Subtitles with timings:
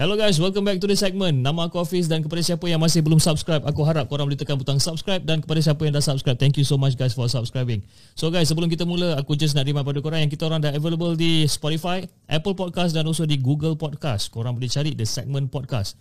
[0.00, 1.44] Hello guys, welcome back to the segment.
[1.44, 4.56] Nama aku Hafiz dan kepada siapa yang masih belum subscribe, aku harap korang boleh tekan
[4.56, 7.84] butang subscribe dan kepada siapa yang dah subscribe, thank you so much guys for subscribing.
[8.16, 10.72] So guys, sebelum kita mula, aku just nak remind pada korang yang kita orang dah
[10.72, 12.00] available di Spotify,
[12.32, 14.32] Apple Podcast dan also di Google Podcast.
[14.32, 16.00] Korang boleh cari the segment podcast.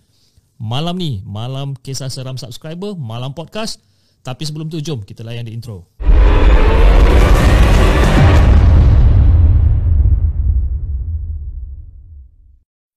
[0.55, 3.84] Malam ni, malam kisah seram subscriber, malam podcast.
[4.23, 5.91] Tapi sebelum tu, jom kita layan di intro.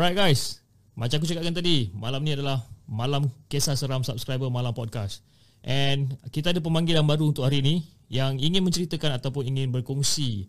[0.00, 0.64] Alright guys,
[0.96, 5.20] macam aku cakapkan tadi, malam ni adalah malam kisah seram subscriber malam podcast.
[5.60, 10.48] And kita ada pemanggilan baru untuk hari ini yang ingin menceritakan ataupun ingin berkongsi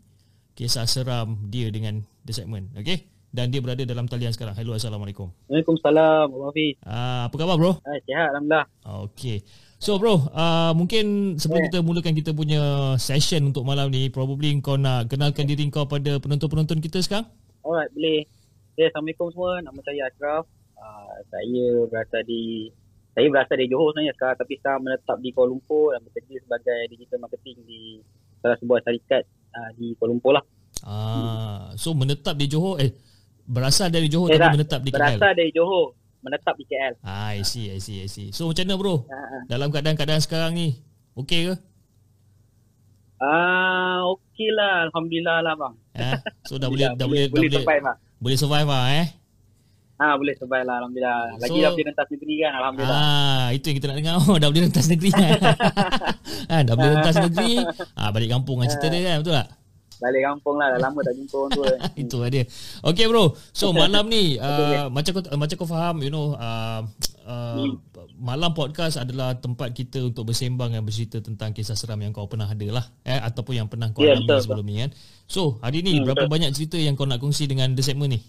[0.55, 2.72] kisah seram dia dengan The Segment.
[2.79, 3.11] Okay?
[3.27, 4.55] Dan dia berada dalam talian sekarang.
[4.55, 5.27] Hello, Assalamualaikum.
[5.52, 6.79] Waalaikumsalam, Abang Hafiz.
[6.88, 7.72] Uh, apa khabar bro?
[7.83, 8.66] Ah, sihat, Alhamdulillah.
[9.11, 9.44] Okay.
[9.83, 14.79] So bro, uh, mungkin sebelum kita mulakan kita punya session untuk malam ni, probably kau
[14.79, 17.27] nak kenalkan diri kau pada penonton-penonton kita sekarang?
[17.67, 18.39] Alright, boleh.
[18.72, 19.59] Okay, Assalamualaikum semua.
[19.59, 20.44] Nama saya Ashraf.
[20.73, 22.72] Uh, saya berasal di
[23.11, 26.80] saya berasal dari Johor sebenarnya sekarang tapi sekarang menetap di Kuala Lumpur dan bekerja sebagai
[26.89, 27.81] digital marketing di
[28.41, 30.44] salah sebuah syarikat uh, di Kuala Lumpur lah.
[30.81, 32.96] Ah, so menetap di Johor eh
[33.44, 34.53] berasal dari Johor Eh, tapi tak.
[34.56, 34.97] menetap di KL.
[34.97, 35.85] Berasal dari Johor,
[36.23, 36.94] menetap di KL.
[37.03, 38.31] Ah, I see, I see, I see.
[38.31, 38.96] So macam mana bro?
[39.06, 40.79] Ah, Dalam keadaan-keadaan sekarang ni,
[41.13, 41.56] okey ke?
[43.19, 44.90] Ah, okey lah.
[44.90, 45.73] Alhamdulillah lah bang.
[45.94, 46.16] Eh?
[46.47, 47.97] So dah boleh Ya, dah boleh, dah boleh boleh survive lah.
[48.00, 49.08] boleh survive lah eh.
[50.02, 50.82] Ah, boleh survive lah.
[50.82, 51.38] Alhamdulillah.
[51.38, 52.52] Lagi So- dah boleh rentas negeri kan.
[52.58, 52.98] Alhamdulillah.
[52.98, 54.14] Ah, itu yang kita nak dengar.
[54.26, 55.32] Oh, dah boleh rentas negeri kan.
[56.54, 57.54] ah, dah boleh rentas negeri.
[57.94, 59.48] Ah, balik kampung kan cerita dia kan, betul tak?
[60.01, 60.73] Balik kampung lah.
[60.73, 61.66] Dah lama tak jumpa orang tua.
[62.01, 62.44] Itu lah dia.
[62.81, 63.38] Okay bro.
[63.53, 66.81] So malam ni uh, macam kau macam kau faham you know uh,
[67.23, 67.69] uh,
[68.17, 72.45] malam podcast adalah tempat kita untuk bersembang dan bercerita tentang kisah seram yang kau pernah
[72.45, 74.90] ada lah eh ataupun yang pernah kau Ya, alami sebelum ni kan.
[75.25, 76.34] So hari ni Hmm, berapa betul.
[76.34, 78.22] banyak cerita yang kau nak kongsi dengan The Segment ni?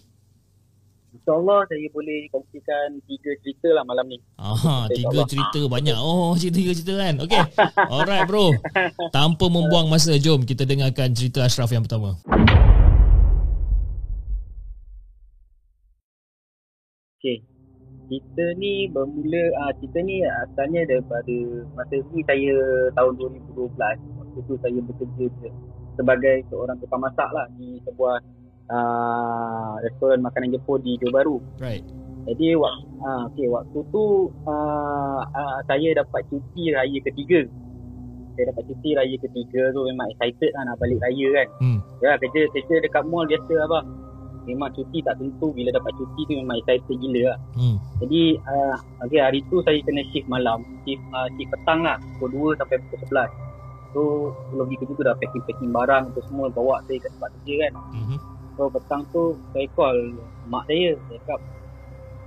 [1.23, 4.19] InsyaAllah saya boleh kongsikan tiga cerita lah malam ni.
[4.43, 5.95] Aha, tiga cerita banyak.
[5.95, 7.15] Oh, cerita tiga cerita kan.
[7.23, 7.39] Okay.
[7.95, 8.51] Alright bro.
[9.07, 12.19] Tanpa membuang masa, jom kita dengarkan cerita Ashraf yang pertama.
[17.23, 17.39] Okay.
[18.11, 21.35] Cerita ni bermula, ah cerita ni asalnya daripada
[21.71, 22.55] masa ni saya
[22.99, 23.15] tahun
[23.47, 23.79] 2012.
[23.79, 25.25] Waktu tu saya bekerja
[25.95, 28.19] sebagai seorang tukang masak lah di sebuah
[28.71, 31.37] ah restoran makanan Jepun di Johor Bahru.
[31.59, 31.83] Right.
[32.23, 37.43] Jadi waktu, ah, okay, waktu tu ah, ah, saya dapat cuti raya ketiga.
[38.33, 41.47] Saya dapat cuti raya ketiga tu memang excited lah nak balik raya kan.
[41.59, 41.79] Hmm.
[41.99, 43.87] Ya kerja kerja dekat mall biasa abang.
[44.43, 47.39] Memang cuti tak tentu bila dapat cuti tu memang excited gila lah.
[47.59, 47.77] Hmm.
[47.99, 50.63] Jadi uh, okay, hari tu saya kena shift malam.
[50.87, 51.99] Shift, uh, shift petang lah.
[52.19, 53.27] Pukul 2 sampai pukul 11.
[53.93, 57.53] So sebelum pergi kerja tu dah packing-packing barang tu semua bawa saya kat tempat kerja
[57.67, 57.73] kan.
[57.93, 58.17] Mhm.
[58.53, 59.97] So petang tu saya call
[60.45, 60.93] mak saya.
[61.09, 61.39] Saya cakap,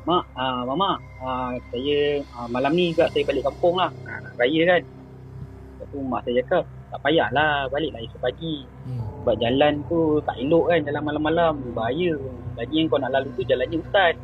[0.07, 3.91] Mak, uh, Mama, uh, saya uh, malam ni juga saya balik kampung lah.
[4.39, 4.83] Raya kan.
[4.87, 8.63] Lepas tu mak saya cakap, tak payahlah baliklah esok pagi.
[8.87, 9.03] Hmm.
[9.23, 12.15] Sebab jalan tu tak elok kan jalan malam-malam bahaya.
[12.55, 14.15] Lagi yang kau nak lalu tu jalannya hutan.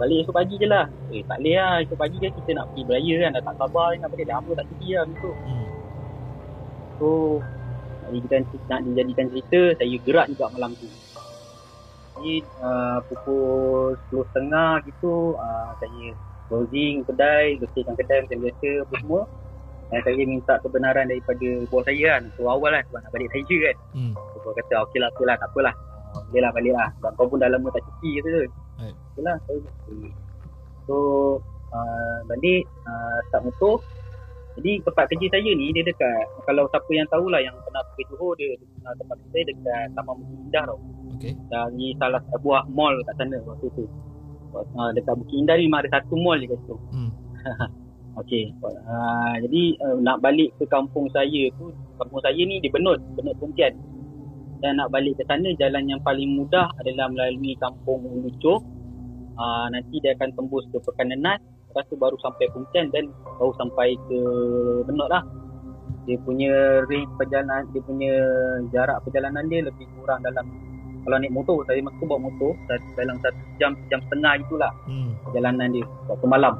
[0.00, 0.86] Balik esok pagi je lah.
[1.12, 3.30] Eh tak boleh lah esok pagi kan kita nak pergi beraya kan.
[3.36, 5.32] Dah tak sabar nak balik lama tak cuti lah macam tu.
[5.32, 5.68] Hmm.
[6.96, 7.08] So
[8.04, 10.88] nak dijadikan, nak dijadikan cerita saya gerak juga malam tu.
[12.14, 16.14] Jadi uh, pukul 10.30 gitu uh, saya
[16.46, 19.22] closing kedai, bersihkan kedai macam biasa apa semua.
[19.92, 22.22] Dan saya minta kebenaran daripada bos saya kan.
[22.36, 23.76] So awal lah sebab nak balik raya kan.
[23.96, 24.12] Hmm.
[24.44, 25.74] So, kata okey lah, okey lah, tak apalah.
[26.14, 26.88] Ah, Boleh lah, balik lah.
[27.00, 28.40] Sebab kau pun dah lama tak cuti kata tu.
[28.76, 28.96] Right.
[28.96, 30.10] Okey lah, saya okay.
[30.84, 30.94] So,
[31.72, 33.80] uh, balik, uh, start motor.
[34.54, 38.38] Jadi tempat kerja saya ni, dia dekat, kalau siapa yang tahulah yang pernah pergi Johor,
[38.38, 38.54] dia
[38.86, 40.78] uh, tempat kerja saya dekat Taman Bukit Indah tau.
[41.18, 41.32] Okay.
[41.50, 43.84] Dari salah sebuah mall kat sana waktu tu.
[44.54, 46.76] Uh, dekat Bukit Indah ni memang ada satu mall je kat situ.
[46.94, 47.10] Hmm.
[48.22, 48.54] Okey.
[48.62, 53.34] Uh, jadi uh, nak balik ke kampung saya tu, kampung saya ni di Benut, Benut
[53.42, 53.74] Pontian.
[54.62, 58.62] Dan nak balik ke sana jalan yang paling mudah adalah melalui kampung Ulucoh.
[59.34, 61.42] Uh, nanti dia akan tembus ke Pekan Nenas,
[61.74, 63.10] lepas tu baru sampai Pontian dan
[63.42, 64.18] baru sampai ke
[64.86, 65.26] Benut lah.
[66.06, 68.14] Dia punya range perjalanan, dia punya
[68.70, 70.46] jarak perjalanan dia lebih kurang dalam
[71.04, 72.56] kalau naik motor, saya masa tu bawa motor
[72.96, 75.12] dalam satu jam, jam setengah itulah Hmm.
[75.28, 76.54] perjalanan dia waktu malam.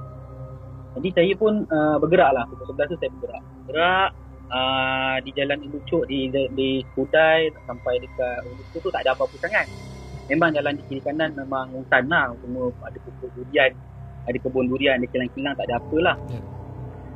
[1.00, 2.44] Jadi saya pun uh, bergerak lah.
[2.52, 3.42] Pukul 11 tu saya bergerak.
[3.64, 4.10] Bergerak
[4.52, 9.36] uh, di jalan Ulucuk, di, di, di Kudai sampai dekat Ulucuk tu tak ada apa-apa
[9.40, 9.66] sangat.
[10.28, 12.36] Memang jalan di kiri kanan memang hutan lah.
[12.44, 13.72] Semua ada pokok durian,
[14.24, 16.16] ada kebun durian, ada kilang-kilang, tak ada apa lah.
[16.32, 16.40] Ya.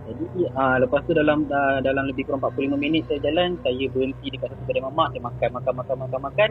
[0.08, 4.32] Jadi uh, lepas tu dalam uh, dalam lebih kurang 45 minit saya jalan, saya berhenti
[4.32, 6.50] dekat satu kedai mamak, saya makan, makan, makan, makan, makan.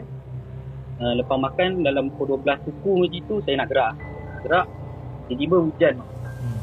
[0.98, 3.94] Uh, lepas makan dalam pukul 12 suku macam tu saya nak gerak.
[4.46, 4.66] Gerak,
[5.26, 5.94] tiba-tiba hujan.
[5.98, 6.60] Hmm.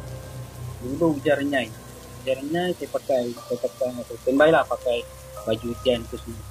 [0.80, 1.68] Tiba-tiba hujan renyai.
[2.24, 4.98] Hujan renyai saya pakai, saya pakai, saya standby lah pakai
[5.44, 6.44] baju hujan tu semua.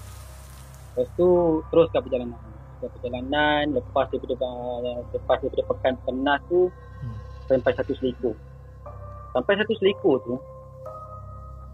[0.94, 1.29] Lepas tu
[1.73, 2.38] teruskan perjalanan.
[2.79, 4.49] Teruskan perjalanan, lepas daripada,
[5.08, 6.69] lepas daripada pekan penas tu.
[7.46, 8.35] Sampai satu selekor.
[9.35, 10.35] Sampai satu selekor tu,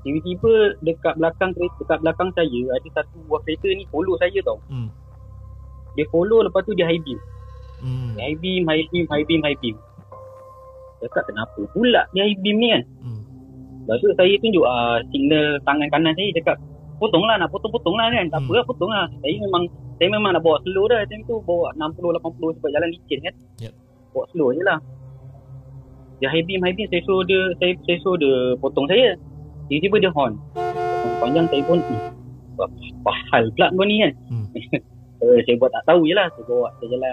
[0.03, 4.59] tiba-tiba dekat belakang kereta, dekat belakang saya ada satu buah kereta ni follow saya tau.
[4.69, 4.89] Hmm.
[5.95, 7.19] Dia follow lepas tu dia high beam.
[7.81, 8.17] Hmm.
[8.17, 9.77] High beam, high beam, high beam, high beam.
[11.01, 12.83] Dekat kenapa pula dia high beam ni kan?
[13.01, 13.23] Hmm.
[13.89, 16.57] Lepas tu saya tunjuk uh, signal tangan kanan saya cakap
[17.01, 18.29] potong lah nak potong-potong lah kan.
[18.29, 18.49] Tak Hmm.
[18.49, 19.07] apa lah potong lah.
[19.21, 19.63] Saya memang
[19.97, 23.35] saya memang nak bawa slow dah time tu bawa 60 80 sebab jalan licin kan.
[23.61, 23.73] Yep.
[24.13, 24.79] Bawa slow je lah.
[26.21, 29.17] Dia high beam high beam saya suruh dia saya saya suruh dia potong saya.
[29.67, 30.37] Tiba-tiba dia horn.
[31.19, 31.79] Panjang saya pun
[32.57, 34.13] apa hal pula kau ni kan.
[34.29, 34.47] Hmm.
[35.21, 36.33] Eh, saya buat tak tahu je lah.
[36.33, 37.13] Saya bawa saya jalan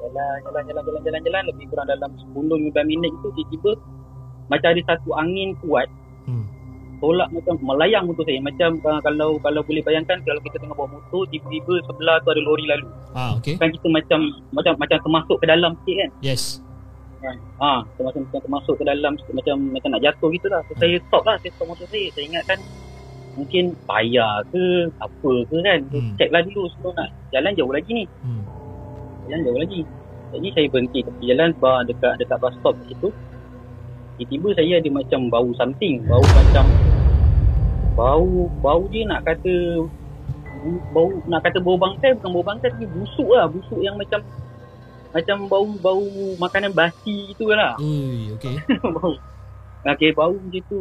[0.00, 3.72] jalan jalan jalan jalan jalan jalan lebih kurang dalam 10 15 minit tu tiba-tiba
[4.48, 5.84] macam ada satu angin kuat
[6.24, 6.48] Hmm.
[7.00, 10.88] tolak macam melayang motor saya macam uh, kalau kalau boleh bayangkan kalau kita tengah bawa
[10.88, 13.60] motor tiba-tiba sebelah tu ada lori lalu Ah, okay.
[13.60, 16.64] kan kita macam macam macam termasuk ke dalam sikit kan Yes.
[17.60, 20.60] Ha termasuk macam termasuk ke dalam macam macam nak jatuh gitu lah.
[20.68, 22.06] So, saya stop lah saya stop motor saya.
[22.12, 22.58] Saya ingatkan
[23.34, 24.64] mungkin payah ke
[25.02, 25.80] apa ke kan.
[25.90, 26.14] So, Hmm.
[26.20, 27.08] check lah dulu sebelum nak.
[27.32, 28.04] Jalan jauh lagi ni.
[28.22, 28.42] Hmm.
[29.24, 29.80] jalan jauh lagi.
[30.34, 33.08] Jadi saya berhenti tepi jalan bah, dekat dekat bus stop situ.
[34.18, 35.94] Tiba-tiba saya ada macam bau something.
[36.06, 36.64] Bau macam
[37.94, 39.86] bau bau dia nak kata
[40.90, 43.46] bau nak kata bau bangkai bukan bau bangkai tapi busuk lah.
[43.46, 44.20] Busuk yang macam
[45.14, 46.04] macam bau bau
[46.42, 48.58] makanan basi gitu lah Ui, okay.
[48.82, 49.14] bau.
[49.84, 50.78] Okay, bau macam tu.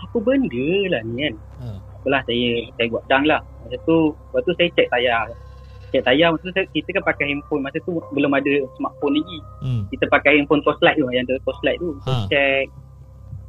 [0.00, 1.34] Apa benda lah ni kan?
[1.60, 1.66] Ha.
[2.00, 3.44] apalah saya saya buat dang lah.
[3.62, 5.28] Masa tu lepas tu saya check tayar.
[5.92, 7.60] Check tayar masa tu saya, kita kan pakai handphone.
[7.60, 9.38] Masa tu belum ada smartphone lagi.
[9.60, 9.82] Hmm.
[9.92, 11.92] kita pakai handphone Toslight tu yang ada Toslight tu.
[12.08, 12.10] Ha.
[12.10, 12.24] ha.
[12.32, 12.66] check.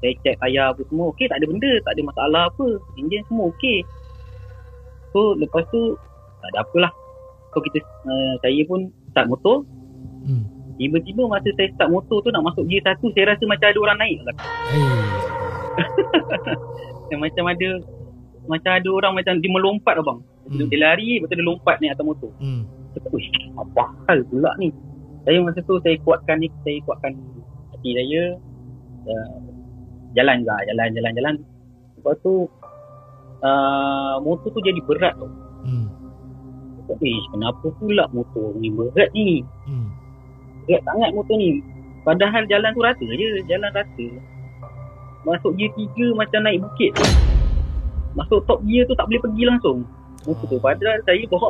[0.03, 1.07] Saya check tayar apa semua.
[1.15, 1.71] Okey tak ada benda.
[1.87, 2.67] Tak ada masalah apa.
[2.99, 3.87] Enjin semua okey.
[5.15, 5.95] So lepas tu
[6.43, 6.91] tak ada apalah
[7.51, 9.67] so kita uh, saya pun start motor
[10.21, 10.43] Hmm.
[10.77, 13.97] tiba-tiba masa saya start motor tu nak masuk gear satu saya rasa macam ada orang
[13.99, 14.35] naik lah.
[14.71, 14.85] Hey.
[17.11, 17.69] Yang macam ada
[18.45, 20.19] macam ada orang macam dia melompat abang
[20.51, 20.67] Hmm.
[20.67, 22.65] dia lari lepas tu dia lompat naik atas motor Hmm.
[23.13, 24.73] "Uish, apa hal pula ni?
[25.23, 27.13] Saya masa tu saya kuatkan ni, saya kuatkan
[27.71, 28.21] hati saya.
[29.05, 29.37] Uh,
[30.11, 31.35] jalan juga, jalan, jalan, jalan.
[31.95, 32.49] Lepas tu,
[33.41, 35.29] uh, motor tu jadi berat tau.
[35.63, 35.87] Hmm.
[36.83, 39.45] Saya kata, "Ish, kenapa pula motor ni berat ni?
[39.69, 39.80] Hmm.
[40.65, 41.61] Berat sangat motor ni.
[42.01, 44.07] Padahal jalan tu rata je, jalan rata.
[45.21, 46.91] Masuk gear 3 macam naik bukit.
[48.17, 49.77] Masuk top gear tu tak boleh pergi langsung.
[50.25, 50.57] Motor tu.
[50.57, 51.49] Padahal saya bawa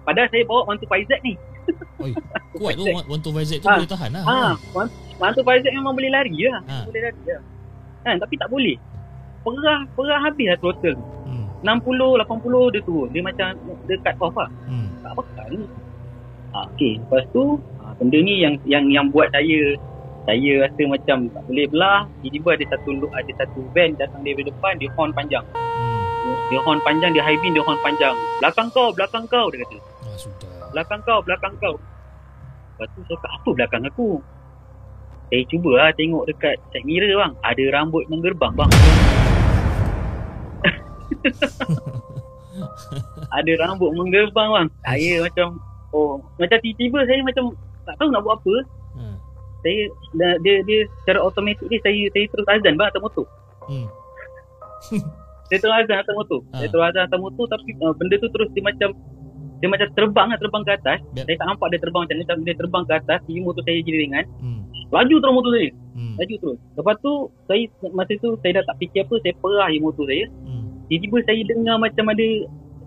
[0.00, 1.34] Padahal saya bawa 125Z ni.
[2.02, 2.12] Oi,
[2.56, 3.76] kuat tu One to Vizet tu Ah.
[3.78, 4.24] boleh tahan lah.
[4.24, 4.36] Ha,
[5.20, 6.64] mantu Faizal memang boleh lari lah.
[6.64, 6.76] Ha.
[6.88, 7.42] Boleh lari lah.
[8.00, 8.76] Kan, tapi tak boleh.
[9.44, 10.96] Perah, perah habis lah throttle.
[11.28, 11.44] Hmm.
[11.60, 13.08] 60, 80 dia turun.
[13.12, 13.46] Dia macam,
[13.86, 14.50] cut off lah.
[14.64, 14.88] Hmm.
[15.04, 15.60] Tak apa ni.
[16.50, 19.76] Ha, okay, lepas tu, ha, benda ni yang yang yang buat saya,
[20.24, 22.08] saya rasa macam tak boleh belah.
[22.24, 25.44] Tiba-tiba ada satu ada satu van datang dari depan, dia horn panjang.
[25.52, 26.00] Hmm.
[26.48, 28.16] Dia horn panjang, dia high beam, dia horn panjang.
[28.40, 29.76] Belakang kau, belakang kau, dia kata.
[29.76, 30.72] Ah, sudah.
[30.72, 31.76] belakang kau, belakang kau.
[32.80, 34.24] Lepas tu saya kata, apa belakang aku?
[35.30, 37.36] Saya cuba lah tengok dekat side mirror bang.
[37.44, 38.66] Ada rambut menggerbang bang.
[43.38, 44.66] ada rambut menggerbang bang.
[44.82, 45.62] Saya macam,
[45.94, 47.54] oh, macam tiba-tiba saya macam
[47.90, 48.54] tak tahu nak buat apa.
[48.94, 49.16] Hmm.
[49.60, 49.82] Saya,
[50.16, 53.26] dia, dia, dia secara automatik dia, saya, saya terus azan bang atas motor.
[53.66, 53.88] Hmm.
[55.50, 56.40] Saya terus azan atas motor.
[56.54, 56.62] Ha.
[56.62, 58.94] Saya terus azan atas motor tapi uh, benda tu terus dia macam
[59.60, 60.98] dia macam terbang lah, terbang ke atas.
[61.18, 61.24] Yep.
[61.26, 63.76] Saya tak nampak dia terbang macam ni, tapi dia terbang ke atas, jadi motor saya
[63.84, 64.24] jadi ringan.
[64.40, 64.60] Hmm.
[64.88, 65.70] Laju terus motor saya.
[65.92, 66.14] Hmm.
[66.16, 66.58] Laju terus.
[66.80, 67.12] Lepas tu,
[67.44, 70.24] saya masa tu saya dah tak fikir apa, saya perah je motor saya.
[70.46, 70.64] Hmm.
[70.88, 72.28] Tiba-tiba saya dengar macam ada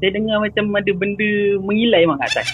[0.01, 1.31] saya dengar macam ada benda
[1.61, 2.47] mengilai bang kat atas.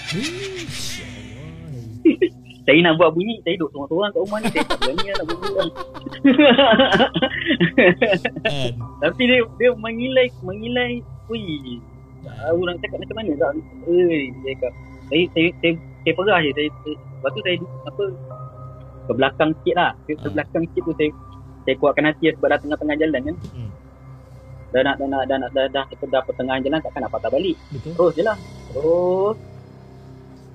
[2.70, 4.48] Saya nak buat bunyi, saya duduk seorang-seorang kat rumah ni.
[4.54, 5.72] Saya tak berani lah nak bunyi bang.
[5.74, 5.82] Kan?
[9.02, 10.92] Tapi dia dia mengilai, mengilai.
[11.34, 11.82] Ui,
[12.22, 13.52] tahu nak cakap macam mana tak.
[13.90, 14.72] Eh, dia cakap.
[15.10, 16.50] Saya, saya, saya, saya perah je.
[16.54, 17.58] Saya, saya, lepas tu saya
[17.90, 18.04] apa,
[19.02, 19.92] ke belakang sikit lah.
[20.06, 20.34] Ke, ke Hmm.
[20.38, 21.10] belakang sikit tu saya
[21.66, 23.36] saya kuatkan hati lah sebab dah tengah-tengah jalan kan.
[23.50, 23.70] Hmm.
[24.70, 27.34] Dah nak, dah nak, dah nak, dah, dah, dah, dah pertengahan jalan takkan nak patah
[27.34, 27.58] balik.
[27.74, 27.98] Betul.
[27.98, 28.38] Terus je lah.
[28.78, 29.38] Terus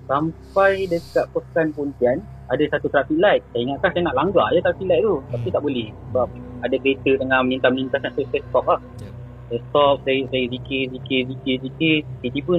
[0.04, 2.18] sampai dekat pekan Pontian
[2.52, 3.42] ada satu traffic light.
[3.52, 5.16] Saya ingatkan saya nak langgar je traffic light tu.
[5.32, 5.54] Tapi Hmm.
[5.56, 5.88] tak boleh.
[5.90, 6.26] Sebab
[6.64, 8.80] ada kereta tengah melintas-melintas dan saya, stop lah.
[9.00, 9.12] Yep.
[9.44, 11.96] Saya stop, saya, saya zikir, zikir, zikir, zikir.
[12.20, 12.54] Tiba-tiba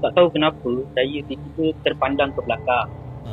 [0.00, 2.88] tak tahu kenapa saya tiba-tiba terpandang ke belakang.
[3.26, 3.32] Ha.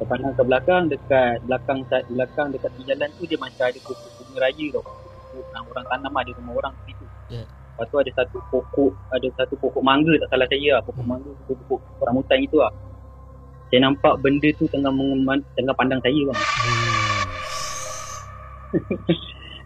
[0.00, 1.78] Terpandang ke belakang dekat belakang
[2.10, 4.82] belakang dekat tepi jalan tu dia macam ada bunga raya tau.
[5.34, 7.06] Orang, orang tanam ada rumah orang situ.
[7.26, 7.46] Yeah.
[7.74, 10.82] Lepas tu ada satu pokok, ada satu pokok mangga tak salah saya lah.
[10.86, 12.70] Pokok mangga, pokok, pokok rambutan itu lah.
[13.66, 16.38] Saya nampak benda tu tengah mengeman, tengah pandang saya bang.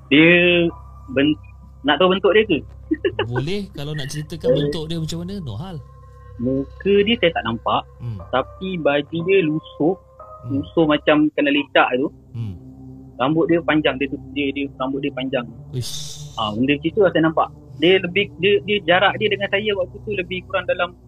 [0.08, 0.64] Dia
[1.12, 1.36] ben,
[1.84, 2.58] nak tahu bentuk dia ke?
[3.30, 5.34] Boleh kalau nak ceritakan bentuk dia macam mana?
[5.44, 5.76] No hal.
[6.40, 8.16] Muka dia saya tak nampak Hmm.
[8.30, 9.94] tapi baju dia lusuh,
[10.48, 10.50] Hmm.
[10.56, 12.08] lusuh macam kena lecak tu.
[12.32, 12.56] Hmm.
[13.18, 15.44] Rambut dia panjang, dia, dia, dia rambut dia panjang.
[15.74, 16.32] Uish.
[16.38, 17.48] Ah, benda macam tu lah saya nampak.
[17.78, 20.98] Dia lebih dia, dia jarak dia dengan saya waktu tu lebih kurang dalam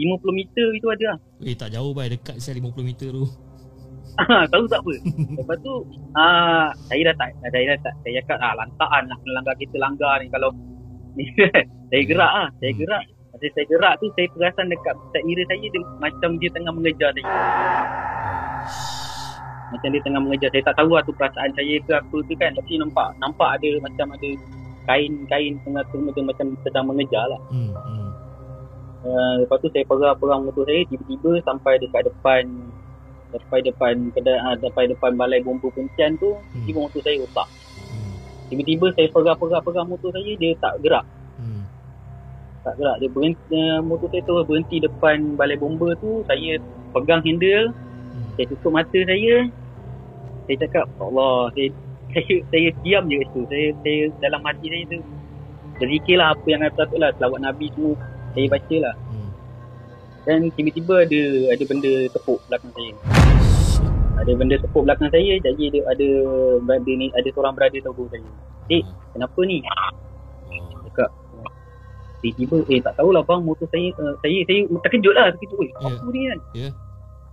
[0.00, 1.18] 50 meter itu ada lah.
[1.44, 3.28] Eh tak jauh bai dekat saya 50 meter tu.
[4.14, 4.94] Ah, tahu tak apa.
[5.36, 5.74] Lepas tu
[6.16, 9.76] ah saya dah tak saya dah tak saya cakap ah lantakan lah kena langgar kita
[9.78, 10.50] langgar ni kalau
[11.90, 12.80] saya gerak ah, saya Hmm.
[12.80, 13.04] gerak.
[13.34, 17.26] Masa saya gerak tu saya perasan dekat tak saya dia macam dia tengah mengejar saya.
[19.74, 22.50] Macam dia tengah mengejar saya tak tahu lah tu perasaan saya ke apa tu kan
[22.54, 24.30] tapi nampak nampak ada macam ada
[24.84, 27.40] kain-kain tengah dia macam sedang mengejar lah.
[27.48, 27.72] Hmm.
[27.72, 28.10] hmm.
[29.04, 32.48] Uh, lepas tu saya perang-perang motor saya tiba-tiba sampai dekat depan
[33.36, 36.64] sampai depan kedai uh, sampai depan balai bomba Pontian tu Hmm.
[36.64, 37.48] tiba motor saya rosak.
[37.92, 38.12] Hmm.
[38.48, 41.04] Tiba-tiba saya perang-perang motor saya dia tak gerak.
[41.36, 41.68] Hmm.
[42.64, 42.96] Tak gerak.
[43.04, 46.56] Dia berhenti uh, motor saya tu berhenti depan balai bomba tu saya
[46.96, 47.76] pegang handle,
[48.14, 48.30] Hmm.
[48.38, 49.36] saya tutup mata saya.
[50.44, 51.72] Saya cakap Allah, saya
[52.14, 53.40] saya, saya diam je kat situ.
[53.50, 54.98] Saya saya dalam hati saya tu
[55.74, 57.94] berzikirlah apa yang ada patut lah selawat Nabi semua
[58.34, 58.94] saya baca lah.
[59.10, 59.30] Hmm.
[60.24, 61.20] Dan tiba-tiba ada
[61.52, 62.92] ada benda tepuk belakang saya.
[64.14, 66.08] Ada benda tepuk belakang saya jadi ada ada
[66.62, 68.30] berada ni ada seorang berada tegur saya.
[68.70, 69.58] Eh, kenapa ni?
[70.88, 71.10] Cakap
[72.24, 75.60] tiba-tiba eh tak tahulah bang motor saya uh, saya saya terkejut lah terkejut.
[75.60, 75.92] Eh, Ya.
[75.92, 76.38] apa ni kan?
[76.56, 76.68] Ya.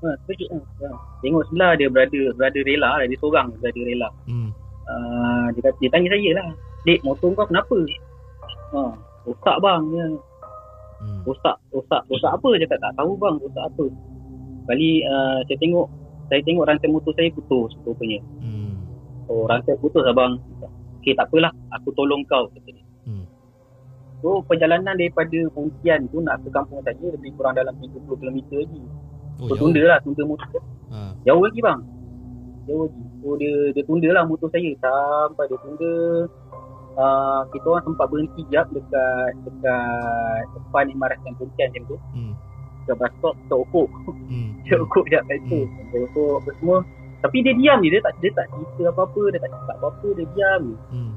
[0.01, 0.63] Ha, terkejut lah.
[0.83, 0.87] Ha.
[1.23, 4.09] Tengok sebelah dia berada berada rela lah, dia seorang berada rela.
[4.27, 4.49] Hmm.
[4.91, 6.47] Uh, dia, kata, dia tanya saya lah,
[6.83, 7.77] "Dek, motor kau kenapa?"
[8.71, 8.81] Ha,
[9.23, 9.83] rosak bang.
[9.91, 10.05] Ya.
[11.01, 11.25] Hmm.
[11.25, 13.85] rosak rosak rosak apa dia cakap tak tahu bang rosak apa
[14.63, 15.89] kali uh, saya tengok
[16.29, 18.85] saya tengok rantai motor saya putus rupanya Hmm.
[19.25, 20.37] oh rantai putus abang
[20.95, 23.25] okey tak apalah aku tolong kau kata dia Hmm.
[24.21, 28.81] so perjalanan daripada Pontian tu nak ke kampung saya lebih kurang dalam 30 km lagi
[29.41, 29.73] Oh, so jauh.
[29.73, 30.61] tunda lah tunda motor
[30.93, 31.17] Ha.
[31.25, 31.79] jauh lagi bang
[32.69, 35.93] jauh lagi so dia dia tunda lah motor saya sampai dia tunda
[36.91, 42.35] Uh, kita orang sempat berhenti jap dekat dekat depan Imaratan Pontian macam tu Hmm.
[42.83, 43.87] ke bus stop kita ukur
[44.27, 44.51] Hmm.
[44.67, 46.77] dia ukur sekejap kat situ dia ukur apa semua
[47.23, 50.25] tapi dia diam je dia tak dia tak cerita apa-apa dia tak cakap apa-apa dia
[50.35, 51.11] diam je Hmm.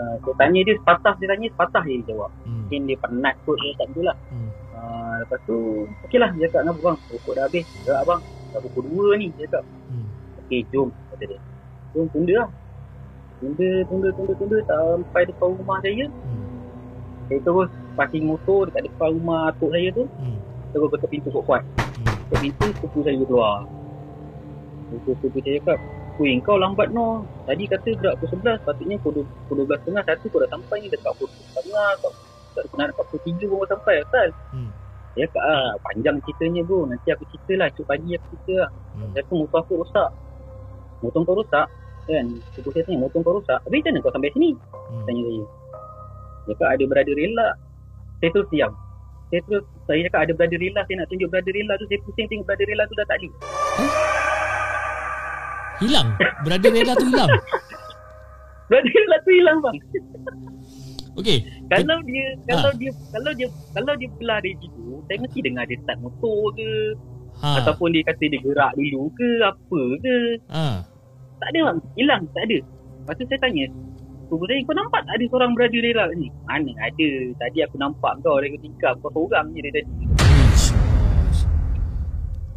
[0.00, 2.52] uh, saya tanya dia sepatah dia tanya sepatah je dia jawab Hmm.
[2.56, 4.48] mungkin dia penat kot dia tak betul lah Hmm.
[4.72, 5.56] uh, lepas tu
[6.08, 9.28] okey lah dia cakap dengan abang ukur dah habis dah abang dah pukul 2 ni
[9.36, 10.08] dia cakap Hmm.
[10.40, 10.88] okey jom
[11.22, 11.40] kata dia
[11.94, 12.50] jom tunda lah.
[13.38, 16.06] Tunda tunda tunda tunda sampai depan rumah saya.
[16.10, 16.44] Hmm.
[17.30, 20.04] saya terus parking motor dekat depan rumah atuk saya tu.
[20.18, 20.38] Hmm.
[20.72, 21.62] terus ketuk pintu kuat-kuat
[21.92, 22.08] Hmm.
[22.32, 23.68] Kat pintu sepupu saya keluar.
[24.88, 25.78] Sepupu saya cakap
[26.20, 27.24] Weh kau lambat no.
[27.48, 30.88] Tadi kata berat pukul 11 Patutnya pukul pukul 12 tengah Satu kau dah sampai ni
[30.92, 32.12] Dekat pukul tengah Kau
[32.52, 34.28] tak nak dekat pukul 3 pun kau sampai Asal.
[34.52, 34.70] Hmm.
[35.16, 36.84] Dia cakap ah, Panjang ceritanya bro.
[36.84, 38.70] Nanti aku cerita lah Esok pagi aku cerita lah.
[38.92, 39.10] Hmm.
[39.16, 40.08] Dia kata motor aku rosak
[41.02, 41.66] Motor kau rosak
[42.02, 44.50] Kan Sepupu saya tanya Motor kau rosak Habis macam mana kau sampai sini
[44.88, 45.04] Hmm.
[45.04, 45.42] Tanya saya
[46.42, 47.48] Dia cakap ada berada rela
[48.18, 48.72] Saya terus diam
[49.28, 52.28] saya terus saya cakap ada berada rela saya nak tunjuk berada rela tu saya pusing
[52.28, 53.28] tengok berada rela tu dah tak ada
[55.80, 56.08] Hilang.
[56.44, 57.30] Berada rela tu hilang.
[58.68, 59.76] berada rela tu hilang bang
[61.12, 61.38] Okey.
[61.68, 62.76] kalau dia kalau Ha.
[62.76, 66.70] dia kalau dia kalau dia belah dari situ saya mesti dengar dia start motor ke
[67.34, 67.58] Ha.
[67.58, 70.16] Ataupun dia kata dia gerak dulu ke apa ke.
[70.46, 70.64] Ha.
[71.42, 71.78] Tak ada bang.
[71.98, 72.22] Hilang.
[72.30, 72.58] Tak ada.
[73.02, 73.66] Lepas tu saya tanya.
[74.22, 76.30] Sepupu saya, kau nampak tak ada seorang berada rela ni?
[76.46, 77.08] Mana ada.
[77.36, 78.94] Tadi aku nampak kau dari tingkap.
[79.02, 79.92] Kau seorang je dari tadi.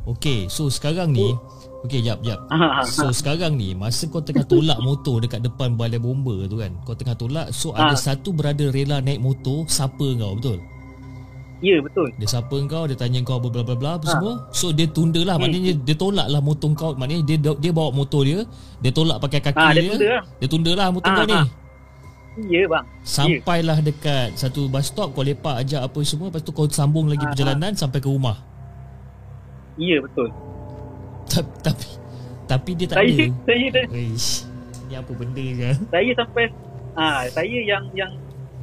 [0.06, 1.34] Okay, so sekarang ni
[1.82, 5.98] Okay, jap, jap Ah, So sekarang ni Masa kau tengah tolak motor Dekat depan balai
[5.98, 7.98] bomba tu kan Kau tengah tolak So ada Ah.
[7.98, 10.62] satu brother rela naik motor Sapa kau, betul?
[11.58, 12.12] Ya betul.
[12.16, 14.12] Dia sapa kau Dia tanya kau bla bla bla apa Ha.
[14.12, 17.90] semua So dia tunda lah Maknanya dia tolak lah motor kau Maknanya dia dia bawa
[17.90, 18.44] motor dia
[18.78, 20.24] Dia tolak pakai kaki Ah, dia dia tunda lah.
[20.36, 21.48] Dia tunda lah motor Ah, kau ni ah.
[22.38, 22.86] Ya bang.
[23.02, 27.24] Sampailah dekat Satu bus stop Kau lepak ajak apa semua Lepas tu kau sambung lagi
[27.24, 28.36] Ah, perjalanan Sampai ke rumah
[29.76, 30.28] Ya betul.
[31.26, 31.88] Ta- Tapi
[32.46, 34.30] Tapi dia tak Saya ada saya dah Wish
[34.86, 36.46] Ni apa benda je saya sampai
[36.94, 38.12] ah saya yang yang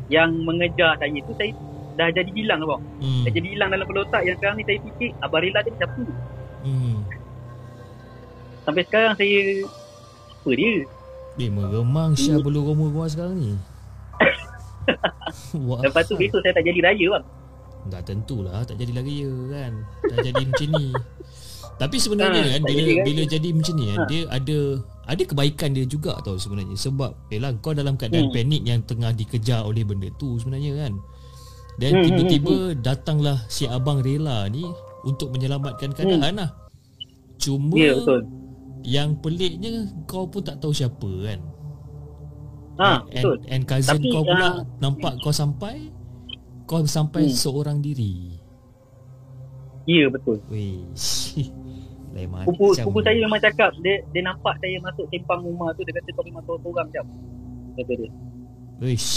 [0.07, 1.51] yang mengejar saya tu saya
[1.93, 2.83] dah jadi hilang abang.
[2.99, 3.23] hmm.
[3.23, 6.03] Dah jadi hilang dalam kepala otak yang sekarang ni saya fikir Abang Rela dia siapa?
[6.63, 6.97] hmm.
[8.63, 9.41] Sampai sekarang saya
[10.33, 10.75] apa dia?
[11.35, 13.53] Eh meremang Syah bulu roma gua sekarang ni
[15.83, 17.25] Lepas tu besok saya tak jadi raya bang.
[17.85, 19.73] Dah tentulah tak jadi lagi ya kan.
[20.05, 20.87] Dah jadi macam ni.
[21.73, 24.07] Tapi sebenarnya Ha, kan tak bila jadi bila jadi macam ni kan Ha.
[24.07, 24.59] dia ada
[25.05, 28.35] ada kebaikan dia juga tau sebenarnya sebab yalah kau dalam keadaan Hmm.
[28.35, 30.93] panik yang tengah dikejar oleh benda tu sebenarnya kan.
[31.73, 34.69] Dan Hmm, hmm, tiba-tiba datanglah si abang rela ni
[35.03, 36.51] untuk menyelamatkan keadaan lah.
[37.37, 37.81] Cuma Hmm.
[37.81, 38.21] Ya betul.
[38.83, 39.73] yang peliknya
[40.05, 41.41] kau pun tak tahu siapa kan.
[42.75, 43.37] Ha and, betul.
[43.47, 45.87] and cousin Tapi, kau pula ah, nampak kau sampai
[46.65, 47.35] kau sampai Hmm.
[47.35, 48.37] seorang diri.
[49.85, 50.39] Ya betul.
[50.49, 50.83] Weh.
[52.15, 52.53] Lain macam.
[52.53, 56.11] Pupu pupu saya memang cakap dia dia nampak saya masuk simpang rumah tu dia kata
[56.13, 57.07] kau memang seorang jam.
[57.75, 58.11] Kata dia.
[58.79, 59.11] Wish.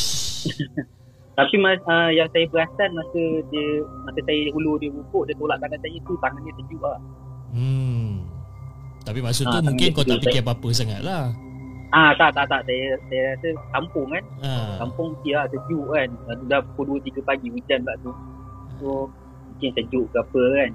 [1.36, 3.68] Tapi mas, uh, yang saya perasan masa dia
[4.01, 7.00] masa saya hulur dia rukuk dia tolak tangan saya tu tangan dia sejuk lah.
[7.51, 8.24] Hmm.
[9.04, 11.36] Tapi masa tu Ah, mungkin kau dia tak fikir apa-apa sangat lah.
[11.92, 14.24] Ah tak tak tak saya saya rasa kampung kan.
[14.42, 14.51] Ha.
[14.80, 16.10] Kampung lah sejuk kan.
[16.48, 18.12] Dah pukul 2 3 pagi hujan pula tu.
[18.80, 18.88] So
[19.52, 20.71] mungkin sejuk ke apa kan.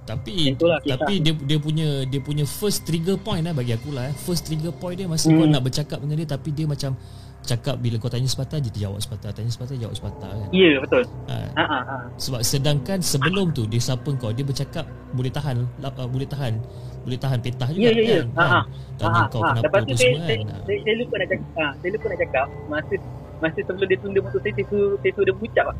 [0.00, 0.96] Tapi Itulah kisah.
[0.96, 4.14] tapi dia dia punya dia punya first trigger point lah bagi aku lah eh.
[4.16, 5.52] First trigger point dia masa kau Hmm.
[5.52, 6.96] nak bercakap dengan dia tapi dia macam
[7.40, 10.48] cakap bila kau tanya sepatah je dia jawab sepatah, tanya sepatah jawab sepatah kan.
[10.50, 11.02] Ya betul.
[11.26, 11.36] Ha.
[11.50, 11.96] Ha ha ha.
[12.14, 16.60] Sebab sedangkan sebelum tu dia sapa kau dia bercakap boleh tahan lap, uh, boleh tahan
[17.00, 18.20] boleh tahan petah juga Ya ya ya.
[18.20, 18.26] kan.
[18.36, 18.60] Ha ha.
[18.94, 19.48] Tanya Ha, kau ha.
[19.50, 20.46] kenapa Lepas tu saya, semua saya, kan.
[20.46, 20.56] Ha.
[20.62, 22.94] saya, saya, lupa nak cakap, ha, saya lupa nak cakap masa
[23.40, 25.76] masa sebelum dia tunda motor saya, saya suruh, saya suruh dia mengucap lah.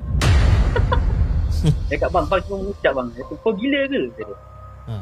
[1.86, 3.08] dia cakap bang, bang cuma mengucap bang.
[3.10, 4.00] Saya kata, kau gila ke?
[4.08, 4.34] Dia kata,
[4.80, 4.94] Ha.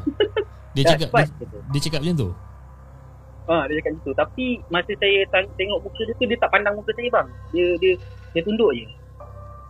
[0.69, 1.57] Dia "Dah, cakap cepat," dia, kata.
[1.71, 2.29] dia cakap macam tu.
[3.49, 4.11] Ha, dia cakap gitu.
[4.13, 7.27] Tapi masa saya tang- tengok muka dia tu, dia tak pandang muka saya bang.
[7.49, 7.93] Dia dia
[8.29, 8.85] dia tunduk je.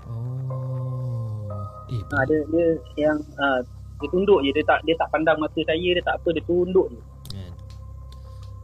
[0.06, 1.56] Oh.
[1.90, 2.66] Eh, Ha, dia dia
[3.00, 3.64] yang ha,
[3.98, 4.52] dia tunduk je.
[4.52, 7.00] Dia tak dia tak pandang mata saya, dia tak apa, dia tunduk je.
[7.30, 7.52] kan.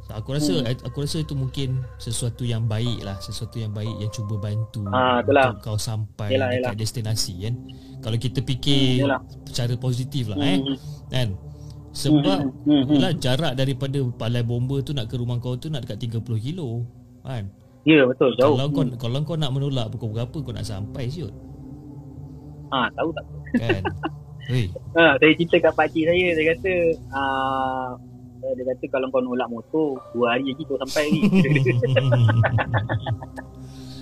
[0.01, 0.86] So, aku rasa Hmm.
[0.86, 5.49] aku rasa itu mungkin sesuatu yang baik lah, sesuatu yang baik yang cuba bantu itulah.
[5.49, 6.73] untuk kau sampai dekat yelah.
[6.75, 7.56] destinasi kan.
[8.01, 10.78] Kalau kita fikir Hmm, secara positif lah eh Hmm.
[11.08, 11.28] kan.
[11.95, 12.95] Sebab Hmm, hmm, hmm.
[12.99, 16.84] Yalah jarak daripada balai bomba tu nak ke rumah kau tu nak dekat 30 kilo
[17.23, 17.47] kan.
[17.88, 18.60] Ya betul jauh.
[18.60, 21.31] Kalau kau kalau kau nak menolak pukul berapa kau nak sampai siut
[22.67, 23.25] Ha, tahu tak?
[23.62, 23.81] kan.
[24.51, 24.67] Hei.
[24.93, 26.73] Ha, saya cerita kat pakcik saya, dia kata
[27.10, 27.89] ah
[28.53, 31.19] dia kata kalau kau nolak motor, dua hari lagi kau sampai ni.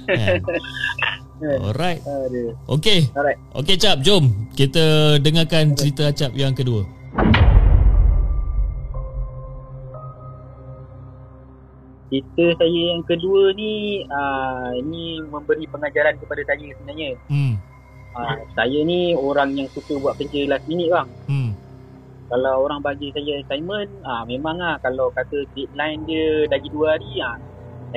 [0.10, 0.39] kan.
[1.63, 1.99] Alright.
[2.67, 2.99] Okey.
[3.13, 3.39] Alright.
[3.53, 6.84] Okey Cap, jom kita dengarkan cerita Cap yang kedua.
[12.13, 17.17] Cerita saya yang kedua ni ah ini memberi pengajaran kepada saya sebenarnya.
[17.26, 17.58] Hmm.
[18.13, 21.10] Ah saya ni orang yang suka buat kerja last minute bang.
[21.26, 21.49] Hmm.
[22.30, 27.17] Kalau orang bagi saya assignment, ah memang ah kalau kata deadline dia lagi dua hari
[27.17, 27.41] ah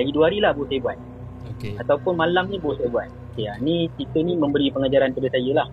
[0.00, 0.98] lagi dua hari lah baru saya buat.
[1.52, 1.72] Okey.
[1.76, 3.08] ataupun malam ni baru saya buat.
[3.36, 5.68] Okay, ah, ni cerita ni memberi pengajaran kepada saya lah.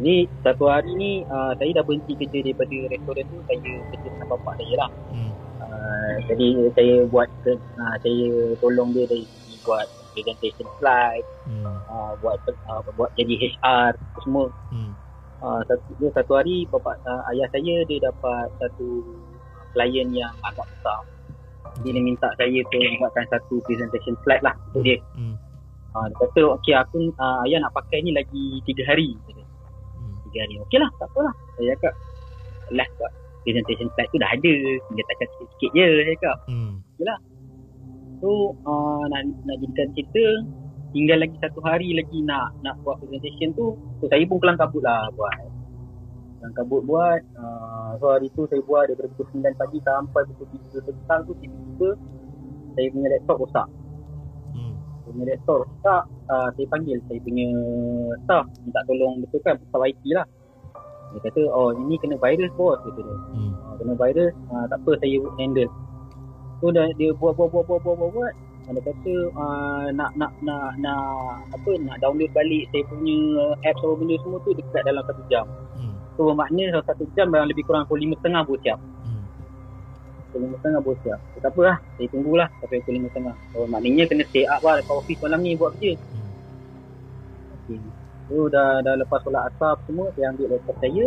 [0.00, 4.26] Ni satu hari ni uh, saya dah berhenti kerja daripada restoran tu saya kerja dengan
[4.32, 4.90] bapak saya lah.
[5.12, 5.33] Hmm.
[5.84, 9.84] Uh, jadi saya buat ke, uh, saya tolong dia dari segi buat
[10.16, 11.76] presentation slide, Hmm.
[11.92, 13.92] uh, buat uh, buat jadi HR
[14.24, 14.48] semua.
[14.72, 14.96] Hmm.
[15.44, 19.04] Uh, satu, dia satu hari bapak uh, ayah saya dia dapat satu
[19.76, 21.04] klien yang agak besar.
[21.84, 24.96] Dia minta saya tu buatkan satu presentation slide lah untuk dia.
[25.18, 25.36] Hmm.
[25.92, 29.12] Ha, dia kata, okey aku uh, ayah nak pakai ni lagi tiga hari.
[29.28, 29.42] Dia kata,
[30.00, 30.16] Hmm.
[30.30, 30.54] Tiga hari.
[30.64, 31.34] Okey lah, tak apalah.
[31.58, 31.94] Saya cakap,
[32.72, 33.12] last kat
[33.44, 34.54] presentation slide tu dah ada.
[34.88, 35.86] Tinggal touch sikit-sikit je.
[35.86, 36.36] Saya cakap.
[36.48, 36.74] Hmm.
[38.24, 40.24] So, uh, nak, nak jadikan cerita,
[40.96, 43.76] tinggal lagi satu hari lagi nak nak buat presentation tu.
[44.00, 45.54] So, saya pun kelang kabut lah buat.
[46.40, 47.20] Dalam kabut buat.
[47.36, 51.32] Uh, so hari tu saya buat daripada pukul 9 pagi sampai pukul 3 petang tu
[51.40, 51.88] tiba-tiba
[52.76, 53.68] saya punya laptop rosak.
[54.52, 54.74] Hmm.
[54.76, 56.02] Saya punya laptop rosak.
[56.28, 57.48] Uh, saya panggil saya punya
[58.28, 60.26] staff minta tolong betulkan staff IT lah.
[61.14, 62.74] Dia kata, oh ini kena virus bos.
[62.82, 63.16] Kata dia.
[63.32, 63.54] Hmm.
[63.54, 65.70] uh, kena virus uh, tak apa saya handle
[66.62, 68.32] so dah dia buat buat buat buat buat buat, buat.
[68.72, 71.04] dia kata uh, nak nak nak nak
[71.52, 73.18] apa nak download balik saya punya
[73.68, 75.44] apps apa benda semua tu dekat dalam satu jam
[75.76, 75.92] Hmm.
[76.16, 79.22] so maknanya dalam satu jam dalam lebih kurang pukul lima setengah baru siap Hmm.
[80.30, 83.58] pukul lima setengah baru siap so, tak apalah saya tunggulah sampai pukul lima setengah so
[83.68, 86.30] maknanya kena stay up lah dekat office malam ni buat kerja Hmm.
[87.68, 87.78] Okay.
[88.28, 91.06] So dah dah lepas solat asar apa semua saya ambil laptop saya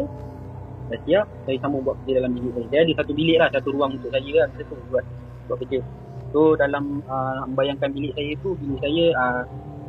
[0.87, 2.67] dah siap saya sambung buat kerja dalam bilik saya.
[2.69, 4.47] Saya ada satu bilik lah satu ruang untuk saya kan.
[4.55, 5.05] Saya tu buat
[5.49, 5.79] buat kerja.
[6.31, 9.43] So dalam uh, membayangkan bilik saya tu bilik saya uh,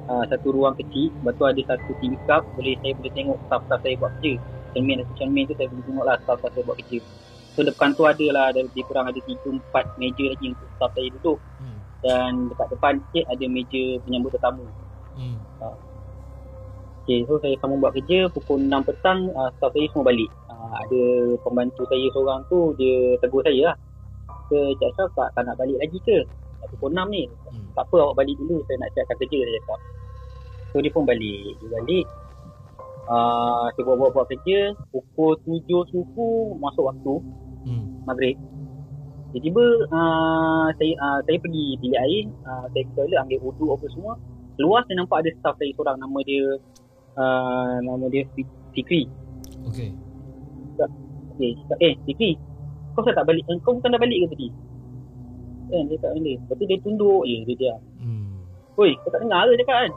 [0.08, 3.94] uh, satu ruang kecil lepas tu ada satu tingkap boleh saya boleh tengok staff-staff saya
[4.00, 4.32] buat kerja.
[4.76, 6.98] Cermin atau cermin tu saya boleh tengok lah staff-staff saya buat kerja.
[7.58, 10.90] So depan tu ada lah ada lebih kurang ada 3 4 meja lagi untuk staff
[10.94, 11.78] saya duduk Hmm.
[12.06, 14.62] dan dekat depan sikit ada meja penyambut tetamu.
[15.18, 15.36] Hmm.
[17.09, 20.29] Okay, so saya sambung buat kerja pukul 6 petang uh, staff saya semua balik.
[20.44, 21.03] Uh, ada
[21.40, 23.77] pembantu saya seorang tu dia tegur saya lah.
[24.53, 26.21] Ke Cik Ashraf tak, tak nak balik lagi ke?
[26.68, 27.25] Pukul 6 ni.
[27.49, 27.64] Hmm.
[27.73, 29.81] Tak apa awak balik dulu saya nak siapkan kerja dia cakap.
[30.68, 31.57] So dia pun balik.
[31.57, 32.07] Dia balik.
[33.09, 34.59] Uh, saya buat-buat-buat kerja.
[34.92, 36.29] Pukul 7 suku
[36.61, 37.14] masuk waktu
[37.64, 38.05] Hmm.
[38.05, 38.37] maghrib.
[39.33, 39.64] Tiba-tiba
[39.97, 44.12] uh, saya uh, saya pergi bilik air, uh, saya pergi toilet ambil wudu apa semua.
[44.61, 46.44] Keluar saya nampak ada staff saya seorang nama dia
[47.18, 49.11] uh, nama dia Fi- Fikri.
[49.68, 49.90] Okay.
[51.38, 52.35] Okay, cakap, eh Fikri,
[52.94, 54.48] kau tak balik, eh, kau bukan dah balik ke tadi?
[55.70, 56.37] Kan dia tak balik.
[56.42, 57.81] Lepas tu dia tunduk je, dia diam.
[58.02, 58.42] Hmm.
[58.78, 59.92] Oi, kau tak dengar ke cakap kan?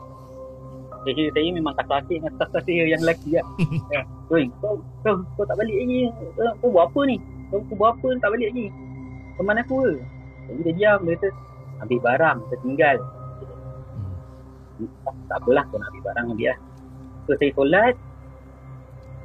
[1.01, 3.43] Jadi saya memang kata asyik dengan staff-staff saya yang lelaki ya.
[4.33, 6.13] Oi, kau, kau, kau tak balik lagi.
[6.37, 7.17] Kau, kau buat apa ni?
[7.49, 8.67] Kau, kau buat apa tak balik lagi?
[9.41, 9.93] Teman aku ke?
[10.45, 11.29] Jadi dia diam, dia kata,
[11.81, 12.97] ambil barang, tertinggal.
[13.97, 14.89] Hmm.
[15.09, 16.59] tak, tak apalah kau nak ambil barang ambil lah
[17.25, 17.93] so saya solat.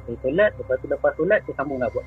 [0.05, 0.51] Saya solat.
[0.57, 2.05] Lepas tu lepas solat saya sambung lah buat.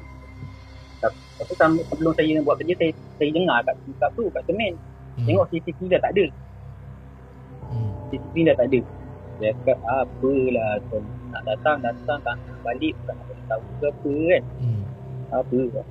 [1.01, 4.75] Lepas tu sebelum saya buat kerja saya, saya dengar kat kat tu kat semen
[5.21, 5.27] Hmm.
[5.27, 6.27] tengok CCTV dah tak ada.
[7.69, 7.91] Hmm.
[8.09, 8.81] CCTV dah tak ada.
[9.41, 11.01] Dia cakap apalah kau
[11.33, 14.43] nak datang datang tak nak balik bukan nak tahu ke apa kan?
[14.61, 14.83] Hmm.
[15.31, 15.87] apa lah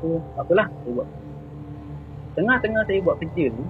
[0.00, 0.06] so
[0.40, 1.08] apalah saya buat.
[2.32, 3.64] Tengah-tengah saya buat kerja ni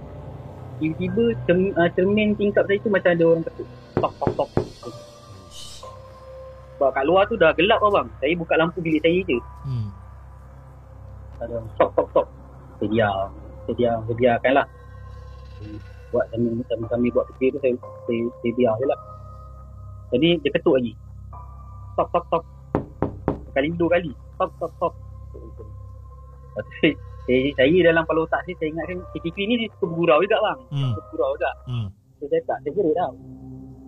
[0.81, 3.68] tiba-tiba cermin, uh, cermin tingkap saya tu macam ada orang ketuk.
[3.98, 4.48] Tok tok tok
[6.83, 9.88] sebab kat luar tu dah gelap abang saya buka lampu bilik saya je Hmm.
[11.38, 12.27] ada tok tok tok
[12.83, 13.31] saya diam
[13.62, 14.66] saya diam saya biarkan lah
[15.62, 15.79] Saya
[16.11, 19.01] buat sambil, sambil, sambil buat kerja tu saya, saya, saya biar je lah
[20.11, 20.92] jadi dia ketuk lagi
[21.95, 22.42] tok tok tok
[23.55, 24.11] kali dua kali
[24.42, 24.95] tok tok tok
[25.38, 25.64] Lepas tu
[26.83, 26.92] saya,
[27.25, 30.59] saya, saya dalam kepala otak saya, saya ingatkan CCTV ni dia suka bergurau juga bang.
[30.68, 30.92] Hmm.
[30.92, 31.53] Suka bergurau juga.
[31.64, 31.87] Hmm.
[32.21, 33.12] So saya tak, saya gerik tau.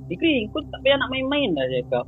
[0.08, 2.04] Fikri, kau tak payah nak main-main lah saya cakap.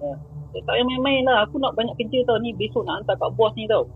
[0.00, 0.16] Uh,
[0.54, 1.42] saya tak payah main-main lah.
[1.46, 2.38] Aku nak banyak kerja tau.
[2.38, 3.86] Ni besok nak hantar kat bos ni tau.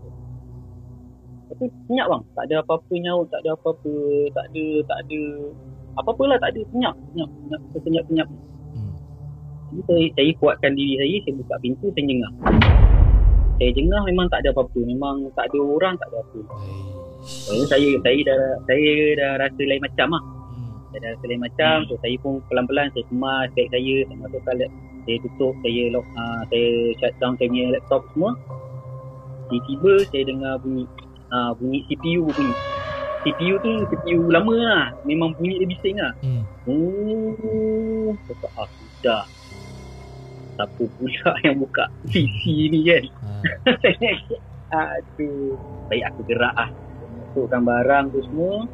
[1.55, 2.23] Tu senyap bang.
[2.35, 3.25] Tak ada apa-apa nyaut.
[3.31, 3.93] Tak ada apa-apa.
[4.35, 5.21] Tak ada, tak ada.
[5.97, 6.37] Apa-apa lah.
[6.43, 6.61] Tak ada.
[6.75, 6.93] Senyap.
[7.11, 7.29] Senyap.
[7.31, 7.61] Senyap.
[7.79, 8.27] Senyap-senyap.
[8.75, 8.93] Hmm.
[9.71, 11.15] Jadi saya, saya kuatkan diri saya.
[11.25, 11.87] Saya buka pintu.
[11.95, 12.31] Saya jengah.
[13.59, 14.79] Saya jengah memang tak ada apa-apa.
[14.83, 15.95] Memang tak ada orang.
[15.97, 16.39] Tak ada apa.
[16.43, 16.99] Aish.
[17.19, 20.23] So, saya saya dah saya dah rasa lain macam lah.
[20.23, 20.71] Hmm.
[20.91, 21.75] Saya dah rasa lain macam.
[21.87, 24.55] So saya pun pelan-pelan saya kemas beg saya, saya masukkan
[25.09, 26.69] saya tutup, saya lock, uh, saya
[27.01, 28.31] shut down saya punya laptop semua.
[29.49, 30.85] Tiba-tiba saya dengar bunyi
[31.33, 32.53] uh, bunyi CPU bunyi.
[33.25, 34.85] CPU tu CPU lama lah.
[35.09, 36.13] Memang bunyi dia bising lah.
[36.21, 36.45] Hmm.
[36.69, 39.23] Oh, cakap ah sudah.
[40.53, 43.03] Siapa pula yang buka PC ni kan?
[43.25, 43.33] Ha.
[44.93, 45.57] Aduh.
[45.89, 46.69] Baik aku gerak lah.
[47.33, 48.69] Masukkan barang tu semua.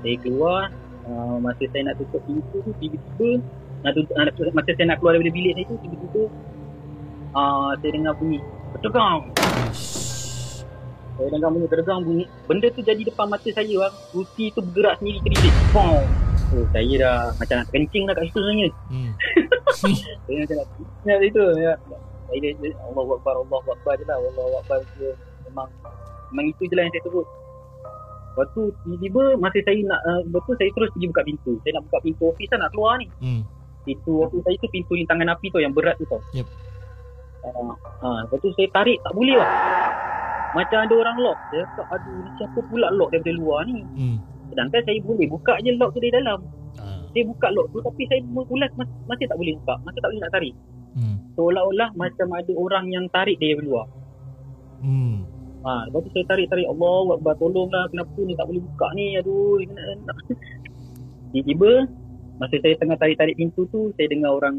[0.00, 0.72] Saya keluar.
[1.04, 3.44] Uh, masa saya nak tutup pintu tu, tiba-tiba
[3.84, 6.22] nak nak, masa saya nak keluar daripada bilik saya tu, tiba-tiba
[7.36, 8.40] uh, saya dengar bunyi
[8.74, 9.20] terdegang.
[11.14, 12.24] Saya dengar bunyi terdegang bunyi.
[12.48, 13.94] Benda tu jadi depan mata saya bang.
[14.16, 15.54] Ruti tu bergerak sendiri kedip.
[15.70, 16.02] Bong.
[16.54, 18.68] Oh, saya dah macam nak kencing dah kat situ sebenarnya.
[18.86, 19.10] Hmm.
[20.22, 21.44] Saya macam nak kencing kat situ.
[21.58, 21.72] Ya.
[22.30, 24.16] Saya dia, Allah Akbar, Allah Akbar je lah.
[24.22, 25.10] Allah Akbar je.
[25.50, 25.68] Memang,
[26.30, 27.26] memang itu je lah yang saya sebut.
[28.34, 31.52] Lepas tu, tiba-tiba masa saya nak, uh, lepas tu saya terus pergi buka pintu.
[31.66, 33.06] Saya nak buka pintu office lah, nak keluar ni.
[33.18, 33.42] Hmm.
[33.84, 36.20] Pintu office saya tu pintu lintangan api tu yang berat tu tau.
[36.32, 36.48] Yep.
[37.44, 39.50] Uh, uh, lepas tu saya tarik, tak boleh lah.
[40.56, 41.38] Macam ada orang lock.
[41.52, 43.84] Saya cakap, aduh ni siapa pula lock daripada luar ni.
[43.84, 44.16] Hmm.
[44.48, 46.40] Sedangkan saya boleh buka je lock tu dari dalam.
[46.80, 47.04] Ah.
[47.12, 49.74] Saya buka lock tu tapi saya ulas mas- masih tak boleh buka.
[49.84, 50.54] Masih tak boleh nak tarik.
[50.94, 51.18] Hmm.
[51.34, 53.86] seolah-olah macam ada orang yang tarik dia dari luar.
[54.78, 55.26] Hmm.
[55.64, 59.56] Ha, lepas tu saya tarik-tarik Allah Akbar tolonglah kenapa ni tak boleh buka ni aduh
[59.58, 60.16] ni nak, nak.
[61.32, 61.88] tiba-tiba
[62.38, 64.58] masa saya tengah tarik-tarik pintu tu saya dengar orang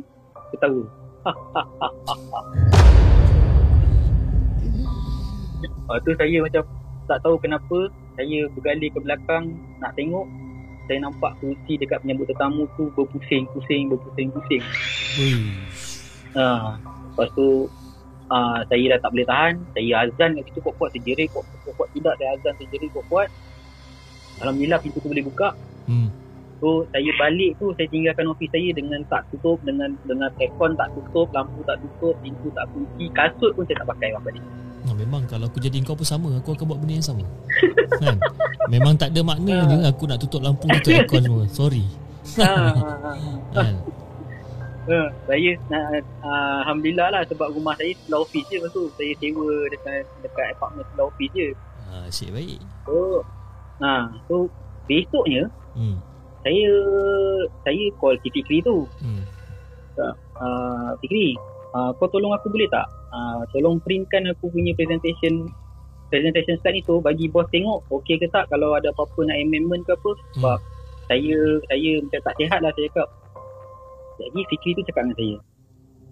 [0.53, 0.83] ketawa
[5.85, 6.63] Lepas tu saya macam
[7.05, 7.77] tak tahu kenapa
[8.17, 10.25] saya bergalih ke belakang nak tengok
[10.89, 14.63] saya nampak kursi dekat penyambut tetamu tu berpusing-pusing berpusing-pusing
[15.21, 15.33] Ui.
[16.35, 17.69] Ha, lepas tu
[18.29, 19.53] uh, saya dah tak boleh tahan.
[19.71, 20.89] Saya azan kat situ kuat-kuat.
[20.91, 21.89] Saya jerit kuat-kuat.
[21.95, 22.53] Tidak, saya azan.
[22.59, 23.29] Saya jerit kuat-kuat.
[24.43, 25.55] Alhamdulillah pintu tu boleh buka.
[25.87, 26.11] Hmm.
[26.63, 30.87] So saya balik tu saya tinggalkan office saya dengan tak tutup dengan dengan aircon tak
[30.95, 34.45] tutup, lampu tak tutup, pintu tak kunci, kasut pun saya tak pakai bang balik.
[34.85, 37.25] Ha, memang kalau aku jadi kau pun sama Aku akan buat benda yang sama
[38.05, 38.21] kan?
[38.69, 41.89] Memang tak ada makna je Aku nak tutup lampu Tutup aircon semua Sorry
[42.37, 43.11] ha, ha, ha.
[43.49, 43.73] kan?
[44.85, 49.11] Ha, saya uh, uh, Alhamdulillah lah sebab rumah saya sebelah office je lepas tu saya
[49.17, 51.49] sewa dekat dekat apartment sebelah office je.
[51.89, 53.25] ha, Asyik baik So
[53.81, 53.93] ha,
[54.29, 54.35] so
[54.85, 55.97] besoknya hmm.
[56.45, 56.69] Saya
[57.65, 58.85] saya call si Fikri tu.
[59.01, 59.25] Hmm.
[59.97, 61.33] Uh, Fikri,
[61.73, 62.85] uh, kau tolong aku boleh tak?
[63.09, 65.49] Uh, tolong printkan aku punya presentation
[66.13, 68.45] presentation slide ni tu bagi bos tengok okey ke tak?
[68.53, 70.11] Kalau ada apa-apa nak amendment ke apa?
[70.37, 70.57] Sebab
[71.09, 73.09] saya saya macam tak sihat lah saya cakap.
[74.21, 75.37] Jadi Fikri tu cakap dengan saya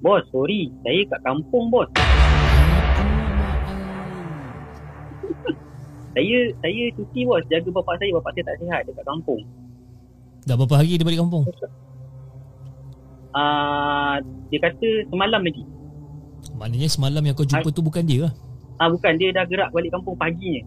[0.03, 1.87] bos sorry saya kat kampung bos.
[6.13, 7.41] Saya saya cuti bos.
[7.49, 9.41] Jaga bapak saya bapak saya tak sihat dekat kampung
[10.43, 11.47] Dah berapa hari dia balik kampung?
[13.33, 14.15] uh,
[14.49, 15.63] dia kata semalam lagi
[16.53, 18.33] Maknanya semalam yang kau jumpa tu bukan dia lah
[18.77, 20.65] Ah bukan dia dah gerak balik kampung paginya.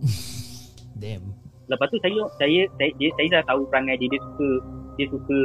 [1.02, 1.34] Damn
[1.70, 4.48] Lepas tu saya saya saya, dia, saya dah tahu perangai dia dia suka
[4.98, 5.38] dia suka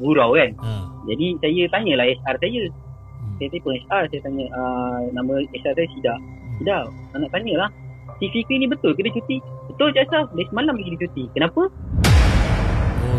[0.00, 0.50] gurau kan.
[0.64, 0.88] ha.
[1.04, 2.62] Jadi saya tanyalah HR saya.
[2.72, 3.34] hmm.
[3.36, 6.14] Saya telefon HR saya tanya uh, nama HR saya Sida.
[6.56, 7.70] Sida, nak tanyalah.
[8.16, 9.38] Si Fikri ni betul ke dia cuti?
[9.70, 10.26] Betul Cik Asaf.
[10.34, 11.24] Dia semalam lagi dia cuti.
[11.36, 11.68] Kenapa?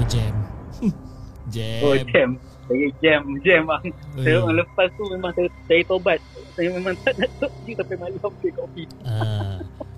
[0.10, 0.34] Oh jam
[1.54, 2.30] Jam Oh jam.
[2.69, 3.82] Saya jam, jam bang.
[4.13, 4.22] Oi.
[4.22, 6.22] Saya orang lepas tu memang saya, saya tobat.
[6.54, 8.84] Saya memang tak nak cuti sampai malam dia kopi.
[9.02, 9.58] Ah.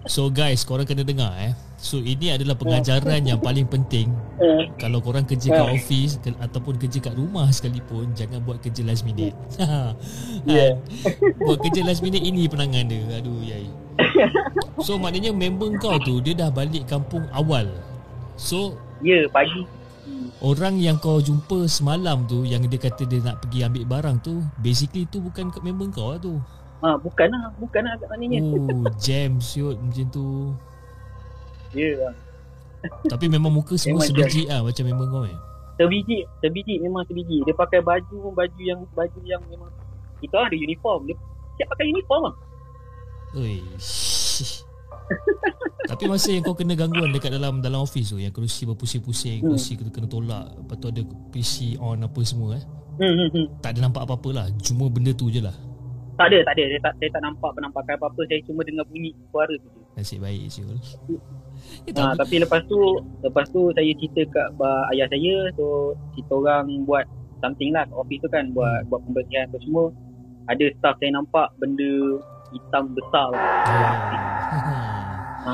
[0.10, 4.10] So guys Korang kena dengar eh So ini adalah pengajaran yang paling penting
[4.42, 5.70] Uh, Kalau korang kerja kat Ah.
[5.70, 9.38] office ke, Ataupun kerja kat rumah sekalipun Jangan buat kerja last minute
[10.50, 10.82] Yeah.
[11.38, 13.70] Buat kerja last minute Ini penangan dia Aduh yai
[14.82, 17.70] So maknanya member kau tu Dia dah balik kampung awal
[18.42, 18.74] So
[19.06, 19.70] ya, pagi.
[20.42, 24.42] Orang yang kau jumpa semalam tu Yang dia kata dia nak pergi ambil barang tu
[24.58, 26.42] Basically tu bukan kat member kau lah tu
[26.82, 27.54] Ah, bukan lah.
[27.62, 28.42] Bukan lah kat maknanya.
[28.42, 30.50] Oh jam siut macam tu
[31.78, 32.16] Ya bang.
[33.06, 35.38] Tapi memang muka semua Memang sebiji lah Macam member kau eh
[35.82, 37.42] Sebiji, sebiji memang sebiji.
[37.42, 39.70] Dia pakai baju baju yang baju yang memang
[40.22, 41.10] kita ada uniform.
[41.10, 41.18] Dia
[41.58, 42.36] siap pakai uniform ah.
[43.42, 43.58] Oi.
[45.92, 49.54] Tapi masa yang kau kena gangguan dekat dalam dalam office tu yang kerusi berpusing-pusing, Hmm.
[49.54, 51.02] kerusi kena, kena tolak, lepas tu ada
[51.34, 52.64] PC on apa semua eh.
[53.02, 53.46] Hmm, hmm, hmm.
[53.60, 54.46] Tak ada nampak apa-apa lah.
[54.62, 55.56] Cuma benda tu je lah.
[56.16, 56.64] Tak ada, tak ada.
[56.70, 58.22] Saya tak saya tak nampak penampakan apa-apa.
[58.30, 59.70] Saya cuma dengar bunyi suara tu.
[59.98, 60.78] Nasib baik Syul.
[61.94, 62.80] Ha, tapi lepas tu
[63.22, 67.06] lepas tu saya cerita kat uh, ayah saya so kita orang buat
[67.38, 69.86] something lah kat office tu kan buat buat pembersihan apa semua.
[70.50, 72.18] Ada staff saya nampak benda
[72.50, 73.30] hitam besar.
[73.30, 74.88] oh.
[75.42, 75.54] Ha,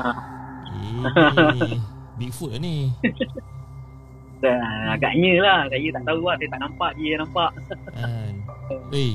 [0.74, 1.78] eh,
[2.18, 2.92] Bigfoot lah ni.
[4.42, 4.62] dan
[4.94, 5.60] agaknya lah.
[5.70, 6.36] Saya tak tahu lah.
[6.38, 7.50] Saya tak nampak dia yang nampak.
[7.94, 8.32] Kan.
[8.94, 9.12] Hey.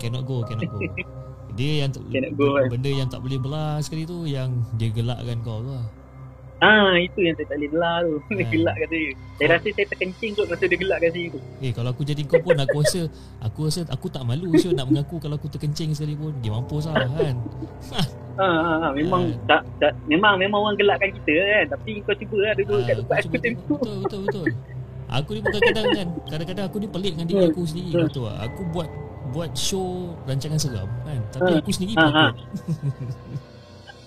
[0.00, 0.78] Cannot go, cannot go.
[1.52, 2.72] Dia yang Cannot go, kan.
[2.72, 5.84] benda yang tak boleh belah sekali tu yang dia gelakkan kau tu lah.
[6.62, 8.14] Ah itu yang saya tak boleh belah tu.
[8.30, 8.52] Dia Hmm.
[8.54, 9.08] gelak kat saya.
[9.34, 11.38] Saya rasa saya terkencing kot masa dia gelak kat saya tu.
[11.58, 13.00] Eh kalau aku jadi kau pun aku rasa
[13.40, 16.30] aku rasa aku tak malu Syul nak mengaku kalau aku terkencing sekali pun.
[16.38, 17.34] Dia mampus lah kan.
[18.32, 18.88] Ha, ha, ha.
[18.92, 19.44] memang Ah.
[19.50, 21.64] tak, tak memang memang orang gelakkan kita kan.
[21.74, 23.76] Tapi kau cuba lah duduk kat Ah, tempat betul, aku betul, tempoh.
[23.76, 24.46] betul, betul, betul.
[25.12, 27.52] Aku ni pun kadang-kadang kan Kadang-kadang aku ni pelik dengan diri Hmm.
[27.52, 28.06] aku sendiri Hmm.
[28.08, 28.88] Betul lah Aku buat
[29.28, 29.88] Buat show
[30.24, 31.60] Rancangan seram kan Tapi Hmm.
[31.60, 32.26] aku sendiri Ha, pun ha.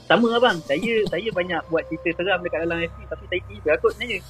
[0.06, 0.58] Takut Sama abang.
[0.62, 4.20] Saya saya banyak buat cerita seram dekat dalam FB tapi saya tiba aku sebenarnya.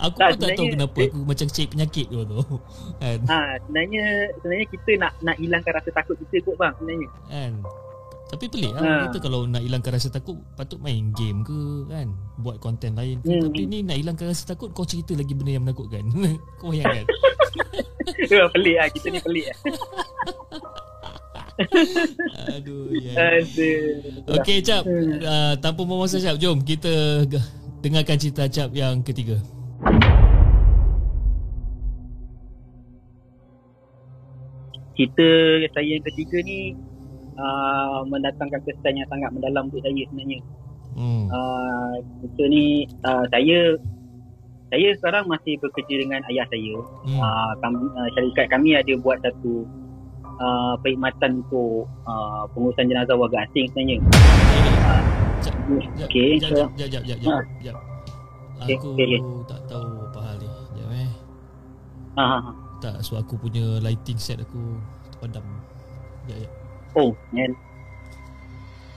[0.00, 2.40] Aku Tak, pun tak tahu kenapa Aku macam cek penyakit tu tu
[3.02, 4.04] Kan Ha, sebenarnya
[4.38, 7.08] sebenarnya kita nak nak hilangkan rasa takut kita kot bang sebenarnya.
[7.26, 7.52] Kan
[8.24, 9.02] tapi pelik lah Ha.
[9.06, 12.08] Kita kalau nak hilangkan rasa takut Patut main game ke kan
[12.40, 13.42] Buat konten lain ke Hmm.
[13.46, 16.02] Tapi ni nak hilangkan rasa takut Kau cerita lagi benda yang menakutkan
[16.58, 17.04] Kau bayangkan
[18.24, 19.58] Ya, pelik lah kita ni pelik lah.
[22.54, 23.12] Aduh ya.
[23.38, 24.36] Aduh.
[24.40, 25.22] Okey Cap Hmm.
[25.22, 27.22] uh, Tanpa membuang masa Cap Jom kita
[27.78, 29.38] Dengarkan cerita Cap yang ketiga
[34.94, 35.26] cerita
[35.74, 36.72] saya yang ketiga ni
[37.34, 40.38] uh, mendatangkan kesan yang sangat mendalam untuk saya sebenarnya.
[40.94, 41.26] Hmm.
[41.26, 42.64] Uh, cerita ni
[43.02, 43.58] uh, saya
[44.70, 46.74] saya sekarang masih bekerja dengan ayah saya.
[47.06, 47.18] Hmm.
[47.18, 49.66] Uh, kami, uh, syarikat kami ada buat satu
[50.38, 53.96] uh, perkhidmatan untuk uh, pengurusan jenazah warga asing sebenarnya.
[55.44, 57.18] Jap, jap, Okey, jap, so- jap, jap, jap,
[57.60, 57.76] jap,
[58.54, 58.70] Ha.
[58.70, 59.20] Aku okey, okey.
[59.50, 60.48] tak tahu apa hal ni.
[60.78, 61.10] Jap eh.
[62.14, 62.50] Ha, ha, ha.
[62.78, 64.78] Tak, so aku punya lighting set aku
[65.10, 65.42] terpadam.
[66.30, 66.52] Jap, jap.
[66.94, 67.50] Oh, kan.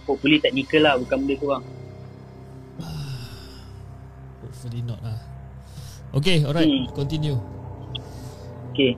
[0.06, 1.64] Hopefully technical lah bukan benda tu bang.
[4.46, 5.18] Hopefully not lah.
[6.16, 6.70] Okay, alright.
[6.70, 6.86] Hmm.
[6.96, 7.36] Continue.
[8.72, 8.94] Okay.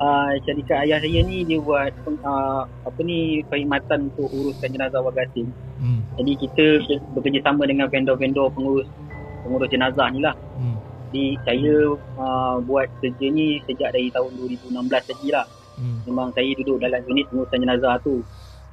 [0.00, 1.92] Uh, syarikat ayah saya ni dia buat
[2.24, 5.52] uh, apa ni perkhidmatan untuk uruskan jenazah warga asing.
[5.76, 6.00] Hmm.
[6.16, 6.66] Jadi kita
[7.12, 8.88] bekerjasama dengan vendor-vendor pengurus
[9.44, 10.32] pengurus jenazah ni lah.
[10.56, 10.80] Hmm.
[11.12, 11.74] Jadi saya
[12.16, 15.44] uh, buat kerja ni sejak dari tahun 2016 lagi lah.
[15.76, 16.00] Hmm.
[16.08, 18.24] Memang saya duduk dalam unit pengurusan jenazah tu.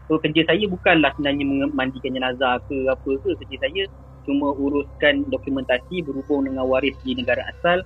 [0.07, 3.35] So kerja saya bukanlah sebenarnya memandikan jenazah ke apa ke.
[3.43, 3.83] Kerja saya
[4.23, 7.83] cuma uruskan dokumentasi berhubung dengan waris di negara asal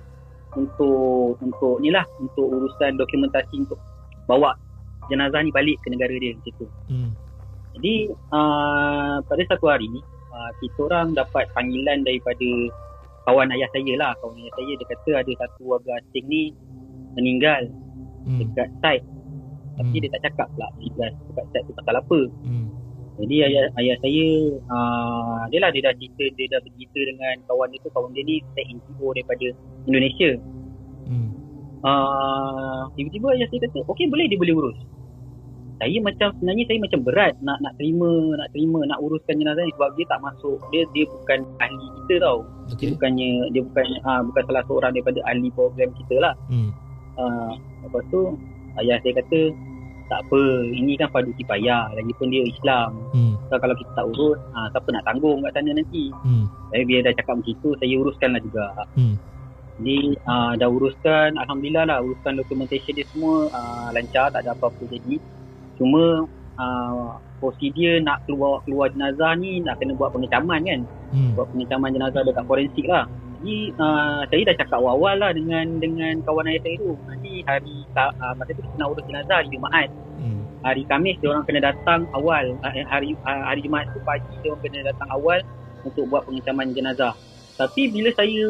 [0.56, 3.80] untuk untuk ni lah untuk urusan dokumentasi untuk
[4.28, 4.52] bawa
[5.10, 6.66] jenazah ni balik ke negara dia macam tu.
[6.88, 7.10] Hmm.
[7.78, 7.94] Jadi
[8.30, 9.88] uh, pada satu hari
[10.30, 12.48] uh, kita orang dapat panggilan daripada
[13.24, 14.12] kawan ayah saya lah.
[14.20, 16.42] Kawan ayah saya dia kata ada satu warga asing ni
[17.16, 17.68] meninggal
[18.22, 18.38] Hmm.
[18.38, 19.02] dekat site.
[19.74, 20.02] Tapi Hmm.
[20.04, 22.20] dia tak cakap pula dekat site tu pasal apa.
[22.46, 22.66] Hmm.
[23.20, 24.26] Jadi ayah ayah saya
[24.72, 28.24] uh, dia lah dia dah cerita dia dah bercerita dengan kawan dia tu kawan dia
[28.24, 29.46] ni site NGO daripada
[29.84, 30.30] Indonesia.
[31.04, 31.30] Hmm.
[31.82, 34.78] Uh, tiba-tiba ayah saya kata okey boleh dia boleh urus.
[35.82, 39.72] Saya macam sebenarnya saya macam berat nak nak terima nak terima nak uruskan jenazah ni
[39.74, 42.38] sebab dia tak masuk dia dia bukan ahli kita tau.
[42.70, 42.88] Dia Okay.
[42.96, 46.34] bukannya dia bukan uh, bukan salah seorang daripada ahli program kita lah.
[46.48, 46.70] Hmm.
[47.20, 47.52] Uh,
[47.84, 48.40] lepas tu
[48.80, 49.52] ayah saya kata
[50.12, 53.00] tak apa ini kan fardu kifayah lagipun dia Islam.
[53.16, 53.32] Hmm.
[53.48, 56.12] So, kalau kita tak urus uh, siapa nak tanggung kat sana nanti.
[56.20, 56.44] Hmm.
[56.68, 58.66] Saya biar dah cakap macam tu saya uruskan lah juga.
[58.92, 59.14] Hmm.
[59.80, 59.98] Jadi
[60.28, 65.16] uh, dah uruskan Alhamdulillah lah uruskan dokumentation dia semua uh, lancar tak ada apa-apa jadi.
[65.80, 66.28] Cuma
[66.60, 70.80] uh, prosedur nak keluar keluar jenazah ni nak kena buat pengecaman kan.
[71.08, 71.32] Hmm.
[71.32, 73.08] Buat pengecaman jenazah dekat forensik lah.
[73.42, 76.94] Jadi uh, saya dah cakap awal-awal lah dengan dengan kawan ayah saya tu.
[77.10, 79.90] Nanti hari uh, masa tu kita nak urus jenazah hari Jumaat.
[80.22, 80.46] Hmm.
[80.62, 82.54] Hari Khamis dia orang kena datang awal.
[82.62, 85.42] Uh, hari uh, hari Jumaat tu pagi dia orang kena datang awal
[85.82, 87.18] untuk buat pengecaman jenazah.
[87.58, 88.46] Tapi bila saya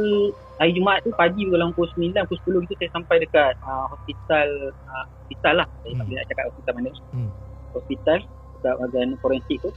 [0.61, 4.49] hari Jumaat tu pagi dalam pukul 9, pukul 10 gitu saya sampai dekat uh, hospital
[4.93, 5.69] uh, hospital lah.
[5.81, 6.05] Saya tak Hmm.
[6.05, 6.91] boleh nak cakap hospital mana.
[7.17, 7.31] Hmm.
[7.73, 8.19] Hospital
[8.61, 9.73] dekat bahagian forensik tu.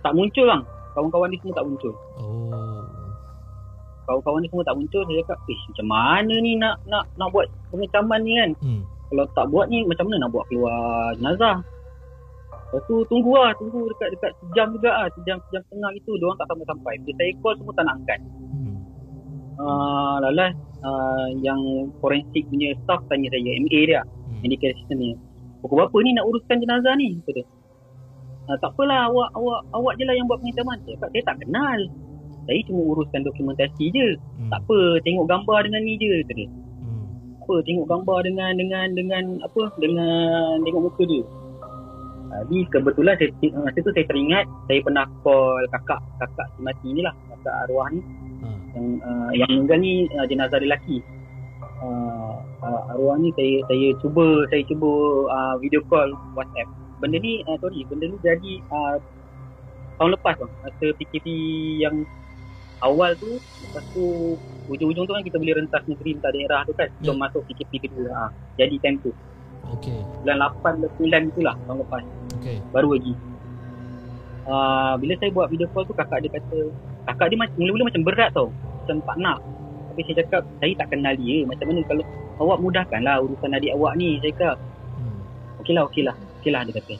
[0.00, 0.62] Tak muncul bang.
[0.96, 1.92] Kawan-kawan dia semua tak muncul.
[2.16, 2.80] Oh.
[4.06, 5.02] Kawan-kawan dia semua tak muncul.
[5.06, 8.50] Saya cakap, eh macam mana ni nak nak nak buat pengecaman ni kan?
[8.58, 8.82] Hmm.
[9.12, 11.56] Kalau tak buat ni macam mana nak buat keluar jenazah?
[12.72, 16.24] Lepas tu tunggu lah, tunggu dekat dekat sejam juga ah, sejam sejam setengah itu dia
[16.24, 16.94] orang tak sampai-sampai.
[17.04, 18.18] Bila saya call semua tak nak angkat.
[18.56, 18.76] Hmm.
[19.60, 21.60] Uh, lalas uh, yang
[22.00, 24.40] forensik punya staff tanya saya, MA dia, Hmm.
[24.40, 25.12] medical assistant ni.
[25.60, 27.20] Pukul berapa ni nak uruskan jenazah ni?
[27.20, 27.44] Kata dia.
[28.48, 30.80] Uh, tak apalah awak awak awak je lah yang buat pengecaman.
[30.82, 31.80] Saya cakap, saya tak kenal.
[32.46, 34.18] Saya cuma uruskan dokumentasi je.
[34.18, 34.50] Hmm.
[34.50, 36.48] Tak apa, tengok gambar dengan ni je kata dia.
[36.48, 37.04] Hmm.
[37.42, 41.24] apa tengok gambar dengan dengan dengan apa dengan tengok muka dia.
[42.32, 47.04] Jadi kebetulan saya, masa tu saya teringat saya pernah call kakak kakak si mati ni
[47.04, 48.00] lah kakak arwah ni
[48.42, 48.50] Ha.
[48.74, 50.98] yang uh, yang meninggal ni uh, jenazah dia lelaki.
[51.78, 54.90] Uh, uh, arwah ni saya saya cuba saya cuba
[55.30, 56.66] uh, video call WhatsApp.
[56.98, 58.98] Benda ni uh, sorry benda ni jadi uh,
[60.02, 61.26] tahun lepas bang masa PKP
[61.78, 62.02] yang
[62.82, 64.36] awal tu lepas tu
[64.70, 66.88] ujung-ujung tu kan kita boleh rentas negeri rentas daerah tu kan.
[67.00, 68.10] Sebelum masuk PKP kedua.
[68.10, 68.24] Ha.
[68.58, 69.10] jadi time tu.
[69.78, 69.98] Okay.
[70.22, 72.02] bulan 8 bulan 9 itulah tahun lepas.
[72.42, 72.56] Okay.
[72.70, 73.14] baru lagi.
[74.42, 76.58] Uh, bila saya buat video call tu kakak dia kata
[77.06, 78.48] kakak dia mula-mula macam berat tau.
[78.84, 79.38] Macam tak nak.
[79.92, 81.36] Tapi saya cakap saya tak kenal dia.
[81.46, 82.04] Macam mana kalau
[82.42, 84.56] awak mudahkanlah urusan adik awak ni saya cakap.
[84.98, 85.20] Hmm.
[85.62, 86.94] okeylah okeylah okeylah dia kata.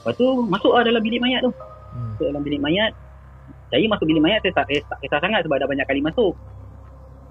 [0.00, 1.52] Lepas tu masuk lah dalam bilik mayat tu.
[1.52, 2.16] Hmm.
[2.16, 2.90] masuk dalam bilik mayat
[3.70, 6.34] saya masuk bilik mayat saya tak kisah, kisah sangat sebab dah banyak kali masuk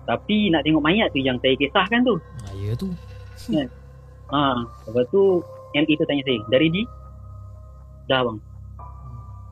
[0.04, 2.90] tapi nak tengok mayat tu yang saya kisahkan tu Ah, ya tu.
[4.30, 4.42] ha,
[4.86, 6.84] lepas tu MA tu tanya saya dah ready?
[8.06, 8.38] dah bang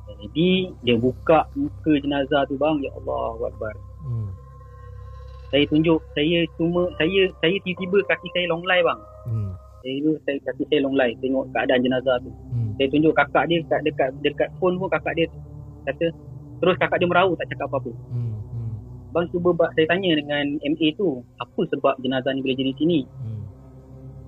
[0.04, 4.32] dah ready dia buka muka jenazah tu bang ya Allah Akbar Hmm.
[5.48, 9.52] saya tunjuk saya cuma saya saya tiba-tiba kaki saya long lie bang Hmm.
[9.78, 12.72] saya tu saya kaki saya long lie tengok keadaan jenazah tu Hmm.
[12.74, 15.28] saya tunjuk kakak dia dekat dekat dekat phone pun kakak dia
[15.86, 16.08] kata
[16.58, 18.36] terus kakak dia merauk tak cakap apa-apa Hmm.
[18.48, 18.72] Hmm.
[19.10, 23.00] Bang cuba ba- saya tanya dengan MA tu apa sebab jenazah ni boleh jadi sini.
[23.18, 23.44] Hmm.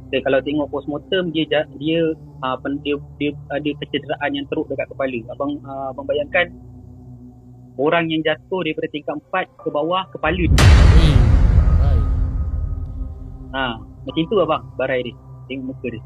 [0.09, 2.01] Dia, kalau tengok postmortem dia ja- dia
[2.41, 5.19] uh, dia, dia ada kecederaan yang teruk dekat kepala.
[5.29, 6.49] Abang uh, abang bayangkan
[7.75, 10.49] orang yang jatuh daripada tingkat 4 ke bawah kepala dia.
[10.49, 11.11] Ui.
[11.77, 12.05] Right.
[13.51, 15.15] Ha, macam tu abang barai dia.
[15.45, 16.01] Tengok muka dia.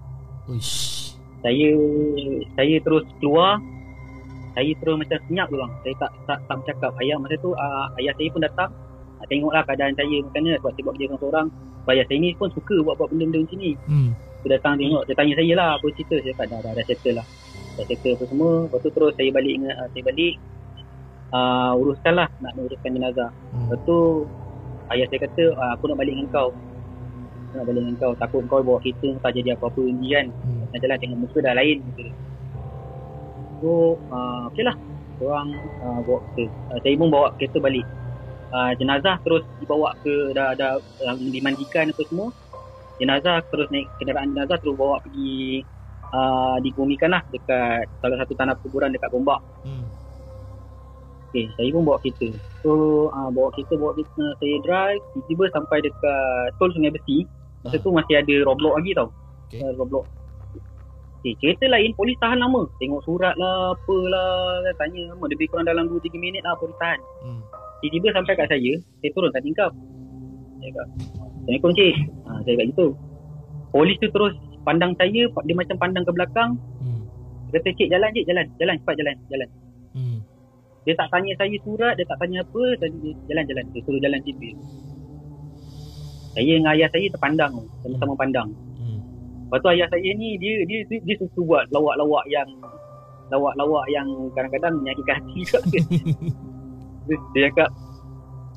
[0.45, 1.15] Uish.
[1.39, 1.69] Saya
[2.53, 3.59] saya terus keluar.
[4.54, 5.72] Saya terus macam senyap tu bang.
[5.82, 6.91] Saya tak tak tak bercakap.
[7.01, 8.70] Ayah masa tu uh, ayah saya pun datang.
[9.18, 11.47] Uh, tengoklah keadaan saya macam mana sebab saya buat kerja seorang-seorang.
[11.84, 13.72] Ayah saya ni pun suka buat-buat benda-benda macam ni.
[13.89, 14.10] Hmm.
[14.43, 16.16] Dia datang tengok, dia tanya saya lah apa cerita.
[16.20, 17.26] Saya kata dah, dah, dah settle lah.
[17.80, 18.51] Dah settle apa semua.
[18.68, 20.36] Lepas tu terus saya balik ingat, uh, saya balik.
[21.34, 23.30] Uh, uruskan lah nak uruskan jenazah.
[23.34, 23.66] Hmm.
[23.66, 23.97] Lepas tu
[24.93, 26.49] ayah saya kata uh, aku nak balik dengan kau.
[26.54, 28.14] Aku nak balik dengan kau.
[28.22, 30.30] Takut kau bawa kereta tak jadi apa-apa ni kan.
[30.30, 30.62] Hmm.
[30.70, 32.14] Nak jalan tengok muka dah lain dia.
[33.64, 34.76] So, uh, okey lah.
[35.24, 36.51] Orang uh, bawa kereta.
[36.76, 37.88] Uh, saya pun bawa kereta balik.
[38.51, 42.28] Uh, jenazah terus dibawa ke dah dah uh, dimandikan apa semua.
[42.99, 45.64] Jenazah terus naik kenderaan jenazah terus bawa pergi
[46.11, 49.39] uh, digumikan lah dekat salah satu tanah kuburan dekat Gombak.
[49.64, 49.88] Hmm.
[51.32, 52.30] Okay, saya pun bawa kereta.
[52.61, 52.72] So,
[53.09, 57.26] uh, bawa kereta, bawa kereta, saya drive, tiba-tiba sampai dekat tol Sungai Besi.
[57.64, 57.82] Masa Ah.
[57.82, 59.07] tu masih ada roadblock lagi tau.
[59.47, 59.64] Okay.
[59.64, 60.03] Uh, roadblock.
[61.24, 62.67] Okay, kereta lain polis tahan lama.
[62.84, 65.24] Tengok surat lah, apalah, kan, tanya lama.
[65.32, 66.99] Lebih kurang dalam 2-3 minit lah polis tahan.
[67.24, 67.39] Hmm.
[67.80, 69.71] Tiba-tiba sampai kat saya, saya turun tak tingkap.
[70.59, 71.95] Saya kata, Assalamualaikum cik.
[72.28, 72.88] Ha, saya kata gitu.
[73.71, 74.36] Polis tu terus
[74.67, 76.59] pandang saya, dia macam pandang ke belakang.
[76.84, 77.07] Hmm.
[77.55, 78.45] Dia kata, cik jalan cik, jalan.
[78.59, 79.49] Jalan, cepat jalan, jalan.
[79.95, 80.17] Hmm.
[80.84, 82.88] Dia tak tanya saya surat, dia tak tanya apa, dia
[83.32, 83.63] jalan-jalan.
[83.71, 84.51] Dia suruh jalan situ.
[86.36, 88.51] Saya dengan ayah saya terpandang, sama-sama pandang.
[89.54, 92.49] Lepas tu ayah saya ni dia dia dia, dia suka buat lawak-lawak yang
[93.30, 95.60] lawak-lawak yang kadang-kadang menyakitkan hati juga.
[97.06, 97.70] dia, dia cakap,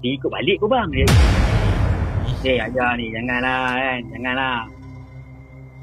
[0.01, 0.89] dia ikut balik ke bang?
[0.97, 1.07] Dia,
[2.49, 4.61] eh ayah ni janganlah kan, janganlah.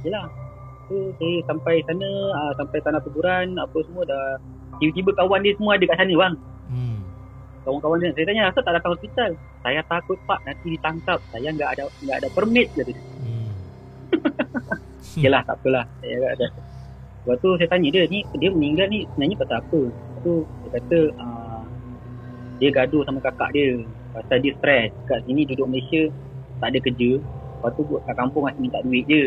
[0.02, 0.26] Yelah.
[0.90, 4.42] Tu saya sampai sana, uh, sampai tanah kuburan, apa semua dah
[4.82, 6.36] tiba-tiba kawan dia semua ada kat sana bang.
[6.74, 6.98] Hmm.
[7.70, 9.38] Kawan-kawan dia, saya tanya, asal tak datang hospital?
[9.62, 11.22] Saya takut pak nanti ditangkap.
[11.30, 12.82] Saya enggak ada enggak ada permit je.
[13.22, 13.54] Hmm.
[15.22, 15.86] Yalah tak apalah.
[16.02, 16.48] Saya agak ada.
[17.24, 19.82] Lepas tu saya tanya dia, ni dia meninggal ni sebenarnya pasal apa?
[19.88, 21.62] Lepas tu dia kata uh,
[22.58, 23.70] dia gaduh sama kakak dia.
[24.14, 24.90] Pasal dia stres.
[25.06, 26.10] Kat sini duduk Malaysia
[26.60, 27.12] tak ada kerja.
[27.20, 29.24] Lepas tu kat kampung masih minta duit je.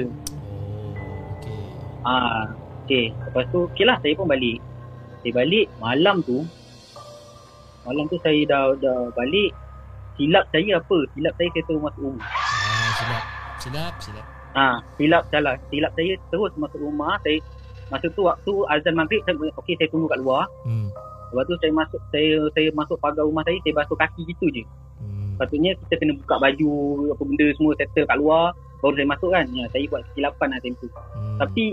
[2.04, 2.06] Oh, okay.
[2.06, 2.44] Ah,
[2.84, 3.06] okay.
[3.10, 4.60] Lepas tu, okay lah saya pun balik.
[5.24, 6.44] Saya balik, malam tu,
[7.82, 9.50] malam tu saya dah, dah balik.
[10.20, 10.98] Silap saya apa?
[11.16, 12.28] Silap saya saya terus masuk rumah.
[12.28, 13.24] Ah, silap.
[13.56, 14.35] Silap, silap.
[14.56, 15.60] Ah, silap salah.
[15.68, 17.20] Silap saya terus masuk rumah.
[17.20, 17.38] Saya
[17.92, 20.48] masa tu waktu azan maghrib saya okey saya tunggu kat luar.
[20.64, 20.88] Hmm.
[21.30, 24.64] Lepas tu saya masuk saya saya masuk pagar rumah saya saya basuh kaki gitu je.
[24.96, 25.36] Hmm.
[25.36, 26.70] Patutnya kita kena buka baju
[27.12, 29.44] apa benda semua settle kat luar baru saya masuk kan.
[29.52, 30.88] Ya, saya buat kesilapan lah time tu.
[30.88, 31.38] Hmm.
[31.44, 31.64] Tapi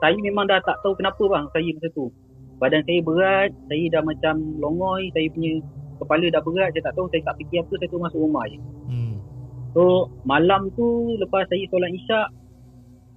[0.00, 2.06] saya memang dah tak tahu kenapa bang saya masa tu.
[2.54, 5.58] Badan saya berat, saya dah macam longoi, saya punya
[6.00, 8.58] kepala dah berat, saya tak tahu saya tak fikir apa, saya tu masuk rumah je.
[8.88, 9.03] Hmm.
[9.74, 12.28] So malam tu lepas saya solat isyak,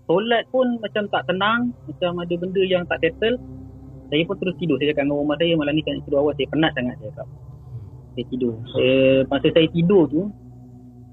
[0.09, 3.37] solat pun macam tak tenang, macam ada benda yang tak settle.
[4.09, 4.81] Saya pun terus tidur.
[4.81, 7.09] Saya cakap dengan rumah saya malam ni saya nak tidur awal, saya penat sangat saya
[7.13, 7.27] cakap.
[8.17, 8.53] Saya tidur.
[8.73, 8.97] Saya,
[9.29, 10.21] masa saya tidur tu,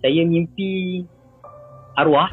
[0.01, 0.73] saya mimpi
[2.01, 2.33] arwah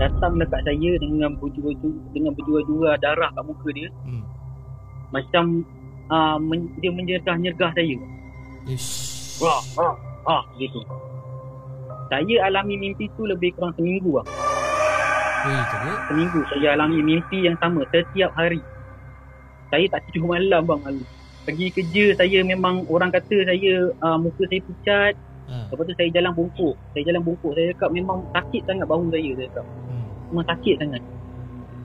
[0.00, 4.24] datang dekat saya dengan berjua-jua dengan berjua-jua darah kat muka dia Hmm.
[5.12, 5.44] macam
[6.08, 7.96] uh, men, dia menyergah-nyergah saya.
[8.64, 9.40] Ish.
[9.44, 10.80] Wah, ah, ah gitu.
[12.10, 14.26] Saya alami mimpi tu lebih kurang seminggu lah.
[15.46, 15.98] Teruk.
[16.10, 18.58] Seminggu saya alami mimpi yang sama setiap hari.
[19.70, 21.04] Saya tak tidur malam bang Ali.
[21.46, 25.14] Pergi kerja saya memang orang kata saya uh, muka saya pucat.
[25.46, 25.66] Ah.
[25.70, 26.74] Lepas tu saya jalan bungkuk.
[26.92, 27.52] Saya jalan bungkuk.
[27.54, 29.30] Saya cakap memang sakit sangat bahu saya.
[29.38, 29.66] Saya cakap.
[29.66, 30.06] Hmm.
[30.34, 31.02] Memang sakit sangat.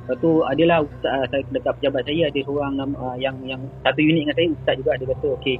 [0.05, 4.01] Lepas tu adalah ustaz, uh, saya dekat pejabat saya ada seorang uh, yang yang satu
[4.01, 5.57] unit dengan saya ustaz juga dia kata okey.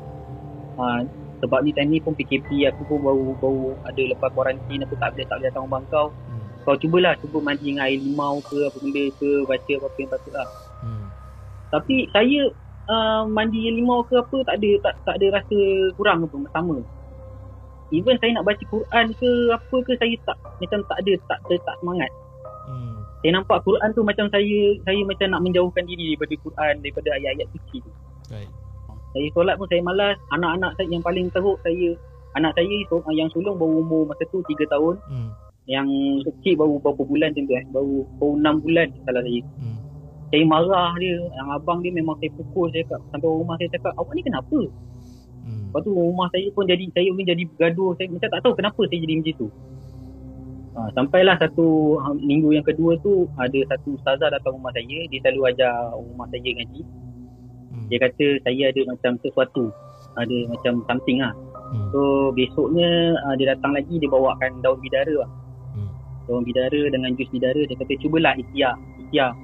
[0.76, 1.01] Uh,
[1.43, 5.13] sebab ni time ni pun PKP aku pun baru baru ada lepas kuarantin aku tak
[5.13, 6.07] boleh tak boleh datang rumah kau.
[6.31, 6.43] Hmm.
[6.63, 10.33] Kau cubalah cuba mandi dengan air limau ke apa benda ke baca apa-apa yang patut
[10.33, 10.47] lah.
[10.81, 11.05] Hmm.
[11.69, 12.39] Tapi saya
[12.88, 15.59] uh, mandi air limau ke apa tak ada tak, tak ada rasa
[15.99, 16.77] kurang apa sama.
[17.93, 21.59] Even saya nak baca Quran ke apa ke saya tak macam tak ada tak tak,
[21.61, 22.11] tak semangat.
[22.65, 22.97] Hmm.
[23.21, 27.47] Saya nampak Quran tu macam saya saya macam nak menjauhkan diri daripada Quran daripada ayat-ayat
[27.53, 27.91] suci tu.
[28.33, 28.64] Right.
[29.16, 30.20] Saya solat pun saya malas.
[30.36, 31.95] Anak-anak saya yang paling teruk saya
[32.36, 35.30] anak saya itu yang sulung baru umur masa tu 3 tahun, Hmm.
[35.66, 35.88] yang
[36.28, 37.66] kecil baru berapa bulan macam tu eh.
[37.72, 39.41] Baru baru 6 bulan salah saya.
[39.63, 39.78] Hmm.
[40.30, 41.16] Saya marah dia.
[41.16, 44.59] Yang abang dia memang saya pukul saya cakap sampai rumah saya cakap awak ni kenapa?
[45.47, 45.63] Hmm.
[45.72, 47.91] Lepas tu rumah saya pun jadi saya pun jadi bergaduh.
[47.95, 49.49] Saya macam tak tahu kenapa saya jadi macam tu.
[50.76, 55.07] Ha, sampailah satu ha, minggu yang kedua tu ada satu ustazah datang rumah saya.
[55.07, 56.84] Dia selalu ajar rumah saya ngaji.
[57.76, 57.86] Hmm.
[57.91, 59.65] Dia kata saya ada macam sesuatu.
[60.15, 61.36] Ada macam something lah.
[61.76, 61.91] Hmm.
[61.91, 65.30] So besoknya uh, dia datang lagi dia bawakan daun bidara lah.
[65.76, 65.91] Hmm.
[66.32, 68.80] Daun bidara dengan jus bidara dia kata cubalah ikhtiar.
[69.03, 69.36] Ikhtiar.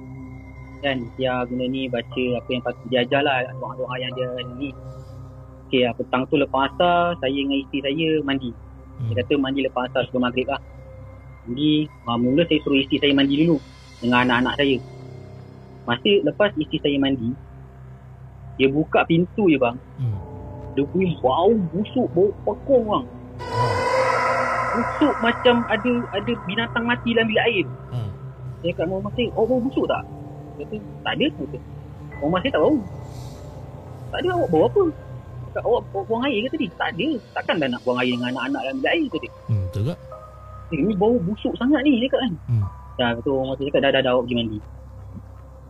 [0.80, 4.72] Kan ikhtiar guna ni baca apa yang patut dia ajar lah doa-doa yang dia ni.
[5.68, 8.52] Okay, ah, petang tu lepas asar saya dengan isteri saya mandi.
[8.52, 9.08] Hmm.
[9.12, 10.60] Dia kata mandi lepas asar sebelum maghrib lah.
[11.48, 13.56] Mandi, uh, mula saya suruh isteri saya mandi dulu
[14.04, 14.76] dengan anak-anak saya.
[15.88, 17.32] Masa lepas isteri saya mandi,
[18.56, 19.76] dia buka pintu je bang.
[19.96, 20.16] Hmm.
[20.72, 23.04] Dia punya bau busuk, bau pekong bang.
[24.72, 27.66] Busuk macam ada ada binatang mati dalam bilik air.
[27.92, 27.98] Ha.
[28.64, 30.00] Saya kat rumah saya, oh bau busuk tak?
[30.56, 31.26] Dia kata, tak ada.
[31.28, 31.58] Kata.
[32.24, 32.76] Rumah saya tak bau.
[34.12, 34.82] Tak ada awak bau apa?
[35.52, 36.66] Cakap, awak bu- buang air ke tadi?
[36.80, 37.08] Tak ada.
[37.36, 39.28] Takkan dah nak buang air dengan anak-anak dalam bilik air tadi.
[39.48, 39.98] Hmm, betul tak?
[40.72, 42.32] Eh, ni bau busuk sangat ni dia kan.
[42.48, 42.64] Hmm.
[42.96, 44.58] Dah tu orang tu cakap dah dah dah awak pergi mandi.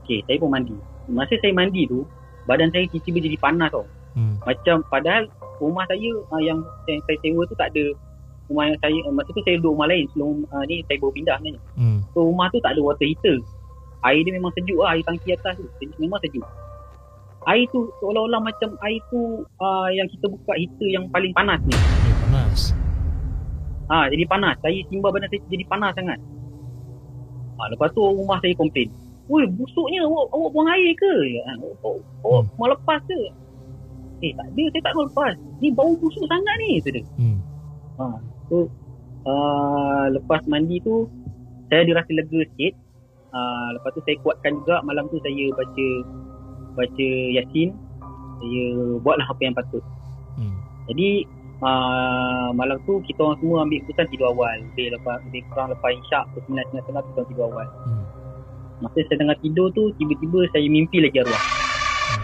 [0.02, 0.74] Okey, saya pun mandi.
[1.10, 2.06] Masa saya mandi tu,
[2.46, 3.86] badan saya tiba-tiba jadi panas tau.
[4.12, 4.36] Hmm.
[4.44, 5.24] Macam padahal
[5.56, 7.84] rumah saya uh, yang saya, saya sewa tu tak ada
[8.50, 11.12] rumah yang saya uh, masa tu saya duduk rumah lain sebelum uh, ni saya baru
[11.14, 11.62] pindah sebenarnya.
[11.78, 11.98] Hmm.
[12.12, 13.36] So rumah tu tak ada water heater.
[14.02, 15.64] Air dia memang sejuk lah, air tangki atas tu.
[15.78, 16.42] Dia memang sejuk.
[17.46, 21.74] Air tu seolah-olah macam air tu uh, yang kita buka heater yang paling panas ni.
[21.74, 22.74] Eh, panas.
[23.90, 24.58] Ha, jadi panas.
[24.62, 26.18] Saya timbal badan saya jadi panas sangat.
[27.58, 28.90] Ha, lepas tu rumah saya komplain.
[29.30, 31.12] Woi, busuknya awak, awak buang air ke?
[31.46, 32.54] Ha, awak, awak, awak Hmm.
[32.58, 33.20] mau lepas ke?
[34.22, 34.64] Eh, tak ada.
[34.70, 35.34] Saya tak mau lepas.
[35.58, 36.78] Ni bau busuk sangat ni.
[36.78, 37.02] Kata dia.
[37.18, 37.38] Hmm.
[37.98, 38.04] Ha,
[38.46, 38.56] so,
[39.26, 41.06] uh, lepas mandi tu,
[41.70, 42.74] saya ada rasa lega sikit.
[43.32, 44.82] Uh, lepas tu saya kuatkan juga.
[44.82, 45.86] Malam tu saya baca
[46.74, 47.74] baca Yasin.
[48.42, 48.64] Saya
[49.02, 49.82] buatlah apa yang patut.
[50.34, 50.54] Hmm.
[50.90, 51.26] Jadi
[51.62, 54.54] uh, malam tu kita orang semua ambil keputusan tidur awal.
[54.70, 57.66] Lebih lepas lebih kurang lepas isyak pukul 9 tengah tengah kita orang tidur awal.
[57.86, 58.04] Hmm.
[58.82, 61.38] Masa saya tengah tidur tu tiba-tiba saya mimpi lagi arwah.
[61.38, 62.22] Hmm.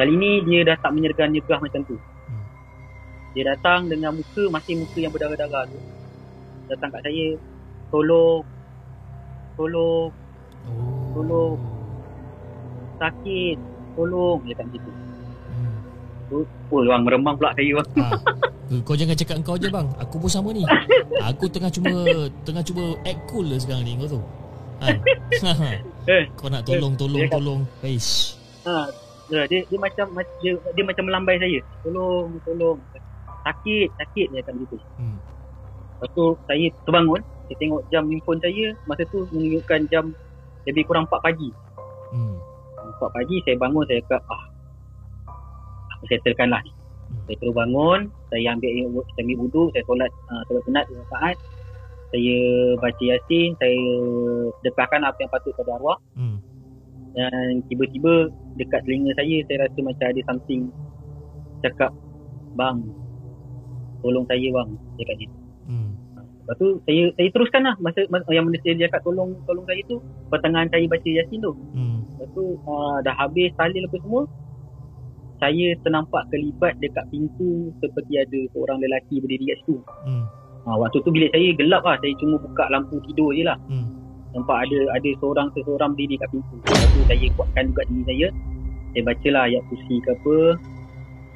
[0.00, 2.00] Kali ni dia dah tak menyergah-nyergah macam tu.
[2.00, 2.44] Hmm.
[3.36, 5.78] Dia datang dengan muka masih muka yang berdarah-darah tu.
[6.72, 7.36] Datang kat saya,
[7.92, 8.40] tolong,
[9.60, 10.08] tolong,
[10.68, 11.16] Oh.
[11.16, 11.56] Tolong.
[12.98, 13.56] sakit,
[13.96, 14.36] tolong.
[14.44, 14.90] Dia kata gitu.
[15.48, 16.44] Hmm.
[16.68, 17.88] Oh, bang meremang pula saya bang.
[18.04, 18.06] Ha.
[18.84, 20.60] Kau jangan cakap kau je bang Aku pun sama ni
[21.24, 24.20] Aku tengah cuba Tengah cuba act cool lah sekarang ni Kau tahu
[24.76, 24.96] kan?
[26.08, 28.88] Eh, Kau nak tolong Tolong Dia tolong Eish Ha,
[29.28, 30.06] dia, dia, dia macam
[30.40, 31.60] dia, dia macam melambai saya.
[31.84, 32.76] Tolong, tolong.
[33.44, 34.76] Sakit, sakit dia kata gitu.
[35.00, 35.18] hmm.
[35.98, 40.04] Lepas tu saya terbangun, saya tengok jam handphone saya, masa tu menunjukkan jam
[40.68, 41.48] lebih kurang 4 pagi.
[42.12, 42.36] Hmm.
[43.00, 44.44] 4 pagi saya bangun, saya cakap, ah,
[45.96, 46.62] aku settlekan lah.
[47.08, 47.24] Hmm.
[47.24, 48.70] Saya terus bangun, saya ambil
[49.16, 51.36] saya ambil wuduk, saya solat uh, solat sunat dua rakaat.
[52.08, 52.38] Saya
[52.80, 53.82] baca Yasin, saya
[54.60, 55.98] sedekahkan apa yang patut pada arwah.
[56.16, 56.40] Hmm.
[57.12, 60.62] Dan tiba-tiba dekat telinga saya, saya rasa macam ada something
[61.60, 61.92] cakap,
[62.54, 62.86] Bang,
[64.02, 64.68] tolong saya bang.
[64.96, 65.36] Dia kat situ.
[65.68, 65.90] Hmm.
[66.48, 69.68] Lepas tu saya saya teruskan lah masa, masa yang mana saya dia cakap tolong tolong
[69.68, 70.00] saya tu
[70.32, 71.52] pertengahan saya baca Yasin tu.
[71.76, 72.00] Hmm.
[72.16, 74.22] Lepas tu uh, dah habis tahlil apa semua
[75.38, 79.76] saya ternampak kelibat dekat pintu seperti ada seorang lelaki berdiri kat situ.
[80.08, 80.24] Hmm.
[80.68, 81.96] Ha, waktu tu bilik saya gelap lah.
[82.04, 83.56] Saya cuma buka lampu tidur je lah.
[83.72, 83.88] Hmm.
[84.36, 86.60] Nampak ada ada seorang seseorang berdiri kat pintu.
[86.60, 88.28] Lepas tu saya kuatkan juga diri saya.
[88.92, 90.36] Saya bacalah ayat kursi ke apa.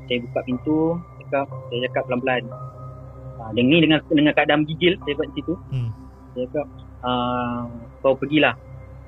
[0.05, 0.80] Saya buka pintu.
[1.24, 2.43] Cakap, saya cakap pelan-pelan.
[3.41, 5.55] Ha, dengan ni dengan, dengan keadaan gigil saya buat situ.
[5.72, 5.89] Hmm.
[6.37, 6.66] Saya cakap,
[7.01, 7.64] uh,
[8.05, 8.53] kau pergilah.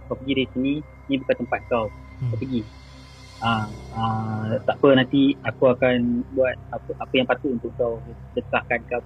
[0.09, 0.75] Kau pergi dari sini.
[1.12, 1.93] Ni bukan tempat kau.
[1.93, 2.33] Hmm.
[2.33, 2.64] Kau pergi.
[3.45, 8.01] Ah, ah, tak apa nanti aku akan buat apa apa yang patut untuk kau
[8.33, 9.05] dekahkan kau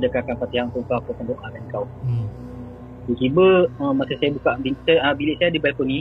[0.00, 1.86] dekahkan Fatihah untuk kau aku akan doakan kau.
[2.04, 2.26] Hmm.
[3.06, 3.46] Tiba-tiba
[3.80, 5.98] uh, masa saya buka bilik, uh, bilik saya ada balkoni.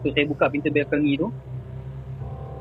[0.00, 1.28] So saya buka pintu balkoni tu.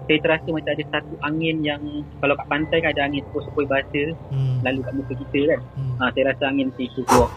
[0.10, 1.82] Saya terasa macam ada satu angin yang
[2.18, 4.02] kalau kat pantai kan ada angin sepoi-sepoi bahasa
[4.34, 4.58] Hmm.
[4.66, 5.60] lalu kat muka kita kan.
[5.78, 5.94] Hmm.
[6.02, 7.30] Ha, saya rasa angin tu keluar.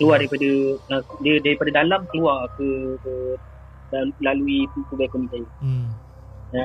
[0.00, 0.50] Keluar daripada
[0.96, 3.12] uh, dia daripada dalam keluar ke, ke
[3.92, 5.46] lal- lalui pintu balkoni saya.
[5.60, 5.86] Hmm.
[6.56, 6.60] Ha,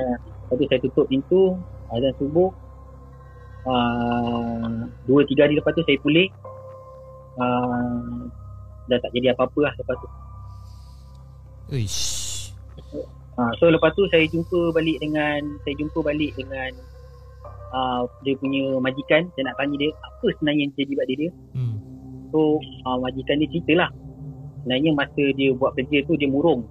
[0.49, 1.59] lepas tu saya tutup pintu
[1.91, 2.49] azan subuh.
[3.65, 6.29] Uh, dua tiga hari lepas tu saya pulih.
[7.35, 8.29] Uh,
[8.87, 10.09] dah tak jadi apa-apa lah lepas tu.
[11.73, 12.53] Eish.
[13.35, 16.71] Ha, so lepas tu saya jumpa balik dengan saya jumpa balik dengan
[17.75, 19.27] uh, dia punya majikan.
[19.35, 21.29] Saya nak tanya dia apa sebenarnya yang jadi buat dia.
[21.51, 21.75] Hmm.
[22.31, 23.91] So uh, majikan dia ceritalah.
[24.63, 26.63] Sebenarnya masa dia buat kerja tu dia murung.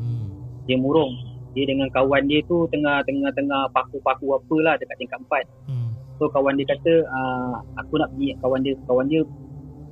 [0.00, 0.26] Hmm.
[0.66, 1.14] Dia murung.
[1.54, 5.70] Dia dengan kawan dia tu tengah-tengah-tengah paku-paku apalah dekat tingkat 4.
[5.70, 5.79] Hmm.
[6.20, 9.24] So kawan dia kata uh, aku nak pergi kawan dia kawan dia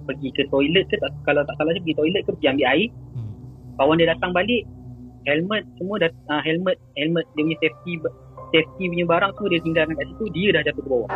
[0.04, 2.88] pergi ke toilet ke tak, kalau tak salah dia pergi toilet ke pergi ambil air
[3.16, 3.32] Hmm.
[3.80, 4.62] kawan dia datang balik
[5.24, 7.92] helmet semua dah uh, helmet helmet dia punya safety
[8.52, 11.08] safety punya barang semua dia tinggalkan kat situ dia dah jatuh ke bawah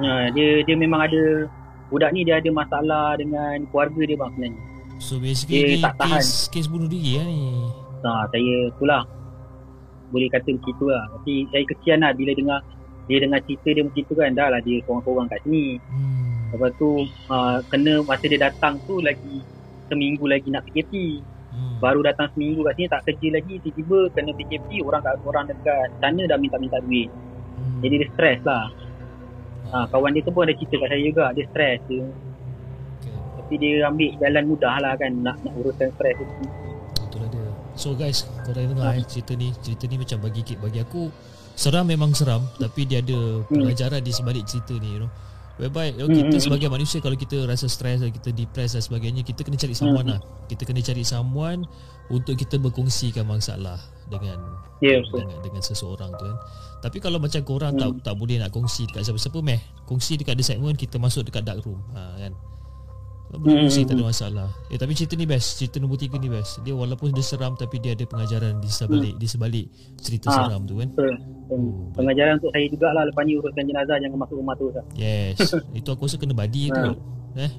[0.00, 1.22] uh, dia dia memang ada
[1.88, 4.62] budak ni dia ada masalah dengan keluarga dia bang sebenarnya
[4.94, 6.22] So basically Dia ni tak tahan.
[6.22, 7.42] kes, kes bunuh diri lah ni
[8.04, 9.02] Ha, saya itulah
[10.12, 11.02] boleh kata begitu lah.
[11.18, 12.60] Tapi saya kesian lah bila dengar
[13.04, 14.30] dia dengar cerita dia macam tu kan.
[14.32, 15.66] Dah lah dia seorang-seorang kat sini.
[15.76, 16.54] hmm.
[16.54, 16.90] Lepas tu
[17.28, 19.44] uh, kena masa dia datang tu lagi
[19.92, 21.20] seminggu lagi nak PKP.
[21.54, 21.78] Hmm.
[21.78, 23.54] Baru datang seminggu kat sini tak kerja lagi.
[23.60, 27.12] Tiba-tiba kena PKP orang kat orang dekat sana dah minta-minta duit.
[27.60, 27.80] Hmm.
[27.84, 28.72] Jadi dia stres lah.
[29.74, 31.24] Ha, kawan dia tu pun ada cerita kat saya juga.
[31.36, 31.80] Dia stres.
[31.90, 32.04] Dia,
[33.04, 33.12] Okay.
[33.36, 36.48] tapi dia ambil jalan mudah lah kan nak, nak uruskan stres tu.
[37.04, 37.44] Itulah dia
[37.74, 41.10] So guys Korang dengar eh Cerita ni Cerita ni macam bagi bagi aku
[41.54, 45.10] Seram memang seram Tapi dia ada Pelajaran di sebalik cerita ni you know.
[45.54, 48.82] Whereby you know, Hmm, Kita hmm, sebagai manusia Kalau kita rasa stres Kita depressed dan
[48.82, 50.14] sebagainya Kita kena cari someone Hmm.
[50.18, 50.20] lah.
[50.50, 51.60] Kita kena cari someone
[52.10, 53.78] Untuk kita berkongsikan masalah
[54.10, 54.38] Dengan
[54.82, 55.24] betul.
[55.24, 56.36] dengan, dengan seseorang tu kan.
[56.82, 59.56] Tapi kalau macam korang tak tak boleh nak kongsi dekat siapa-siapa meh
[59.88, 61.80] Kongsi dekat the segment Kita masuk dekat dark room.
[61.96, 62.34] Ha, kan
[63.36, 66.72] kongsi tak ada masalah Eh tapi cerita ni best Cerita nombor tiga ni best Dia
[66.72, 69.66] walaupun dia seram Tapi dia ada pengajaran Di sebalik, di sebalik
[69.96, 70.34] Cerita Ah.
[70.40, 71.14] seram tu kan Betul.
[71.46, 74.68] Oh, Pengajaran untuk saya jugalah lepas ni uruskan jenazah jangan masuk rumah tu.
[74.70, 74.84] Sah.
[74.92, 75.38] Yes
[75.78, 76.94] Itu aku rasa kena badi tu Ah.
[77.38, 77.52] Eh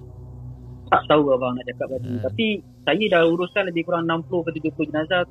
[0.85, 2.07] Tak tahu abang nak cakap tadi.
[2.07, 2.21] Hmm.
[2.21, 2.45] Tapi
[2.83, 5.25] saya dah uruskan lebih kurang 60 ke 70 jenazah.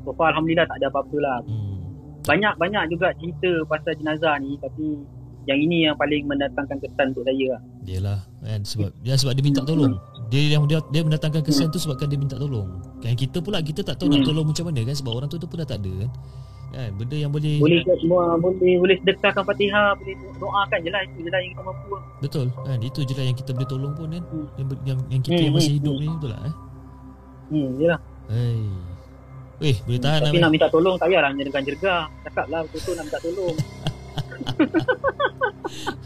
[0.00, 1.38] So far Alhamdulillah tak ada apa-apa lah.
[1.42, 1.76] hmm.
[2.24, 4.86] Banyak-banyak juga cerita pasal jenazah ni tapi
[5.48, 7.60] yang ini yang paling mendatangkan kesan untuk saya lah.
[7.82, 9.96] Dia lah kan sebab dia sebab dia minta tolong.
[10.28, 12.68] Dia yang dia, dia mendatangkan kesan tu sebabkan dia minta tolong.
[13.00, 14.28] Kan kita pula kita tak tahu nak Hmm.
[14.28, 16.10] tolong macam mana kan sebab orang tu tu pun dah tak ada kan.
[16.68, 21.00] Kan benda yang boleh Boleh ke semua boleh boleh sedekahkan Fatihah, boleh doakan je lah
[21.02, 21.86] itu je lah yang kita mampu.
[21.88, 22.02] lah.
[22.18, 24.22] betul kan itu je lah yang kita boleh tolong pun kan.
[24.22, 24.46] Hmm.
[24.54, 26.02] Yang yang, yang kita Hmm, yang masih hmm, hidup hmm.
[26.04, 26.54] ni betul lah eh.
[27.48, 28.00] Hmm, yelah.
[28.28, 28.60] Hai.
[29.58, 30.28] Weh, boleh tahan lah.
[30.28, 30.44] Tapi Mat.
[30.44, 31.94] nak minta tolong tak payahlah dengan jerga.
[32.22, 33.56] Cakap lah betul-betul nak minta tolong.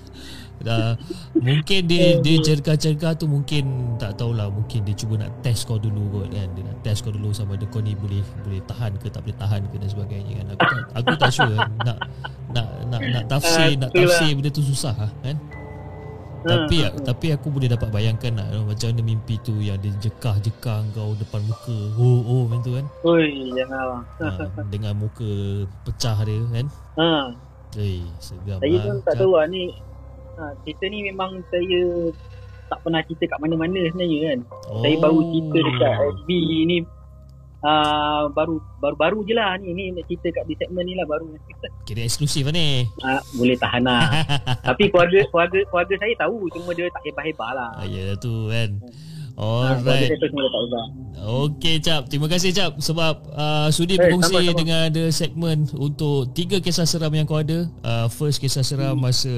[0.62, 0.94] Dah,
[1.34, 6.22] mungkin dia dia cerka-cerka tu mungkin tak tahulah mungkin dia cuba nak test kau dulu
[6.22, 6.46] kot kan.
[6.54, 9.34] Dia nak test kau dulu sama ada kau ni boleh boleh tahan ke tak boleh
[9.42, 10.46] tahan ke dan sebagainya kan.
[10.54, 11.70] Aku tak aku tak sure kan.
[11.82, 11.98] nak
[12.54, 15.36] nak nak nak tafsir Ah, nak tafsir benda tu susah lah, kan.
[16.42, 19.78] Tapi Hmm, tapi aku boleh dapat bayangkan lah you know, macam mana mimpi tu yang
[19.78, 21.78] dia jekah-jekah kau depan muka.
[21.98, 22.86] Oh oh macam tu kan.
[23.06, 24.02] Oi, jangan lah.
[24.30, 25.30] ha, dengan muka
[25.86, 26.66] pecah dia kan.
[26.98, 27.10] Ha.
[27.72, 28.82] Eh, seram Saya lah.
[28.84, 29.72] pun tak tahu lah ni
[30.36, 31.80] ha, Cerita ni memang saya
[32.68, 34.80] tak pernah cerita kat mana-mana sebenarnya kan oh.
[34.80, 35.92] Saya baru cerita dekat
[36.24, 36.28] FB
[36.64, 36.76] ni
[37.60, 41.04] uh, baru baru baru je lah ni ni nak cerita kat di segmen ni lah
[41.04, 41.32] baru
[41.84, 44.08] Kira eksklusif lah ni uh, boleh tahan lah
[44.68, 48.68] tapi keluarga keluarga keluarga saya tahu cuma dia tak hebat-hebat lah Ah, ya tu kan.
[48.80, 50.12] Keluarga Alright.
[50.12, 50.30] tak
[51.18, 54.58] Okey Cap, terima kasih Cap sebab uh, sudi Eh, berkongsi sama-sama.
[54.58, 57.64] dengan the segmen untuk tiga kisah seram yang kau ada.
[57.80, 59.04] Uh, first kisah seram Hmm.
[59.04, 59.32] masa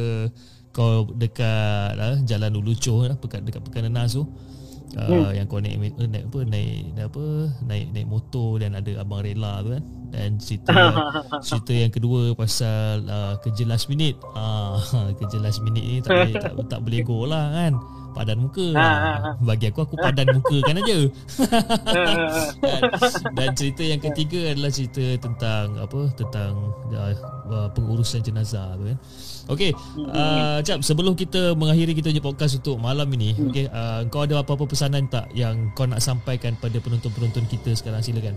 [0.71, 4.25] kau dekat uh, Jalan Ulucoh uh, dekat dekat Pekan Nenas tu.
[4.95, 5.31] Uh, Hmm.
[5.33, 7.25] yang kau naik eh, naik apa naik naik apa
[7.65, 10.71] naik naik motor dan ada abang rela tu kan dan cerita
[11.47, 14.79] cerita yang kedua pasal uh, kerja last minute ah
[15.19, 17.75] kerja last minute ni tak boleh tak, tak boleh go lah kan
[18.15, 18.67] padan muka.
[18.73, 19.35] Ah, ah, ah.
[19.43, 20.99] bagi aku aku padan muka kan aja.
[21.93, 22.17] Kan?
[23.35, 26.53] dan cerita yang ketiga adalah cerita tentang apa tentang
[26.95, 27.13] uh,
[27.51, 28.99] uh, pengurusan jenazah tu kan.
[29.45, 29.77] Okey,
[30.09, 34.41] uh, Cap, sebelum kita mengakhiri kita punya podcast untuk malam ini, okey, uh, kau ada
[34.41, 38.01] apa-apa pesanan tak yang kau nak sampaikan pada penonton-penonton kita sekarang?
[38.01, 38.33] Silakan.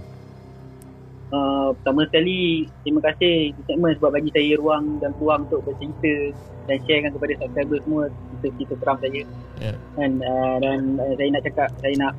[1.31, 6.35] Uh, pertama sekali terima kasih segmen sebab bagi saya ruang dan peluang untuk bercerita
[6.67, 9.21] dan sharekan kepada subscriber semua cerita-cerita seram saya
[9.57, 9.73] Ya.
[9.97, 12.13] dan uh, dan uh, saya nak cakap saya nak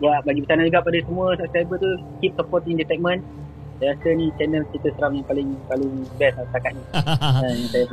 [0.00, 1.90] ya bagi pesanan juga pada semua subscriber tu
[2.24, 3.20] keep supporting the segment
[3.82, 6.82] saya rasa ni channel cerita seram yang paling paling best lah setakat ni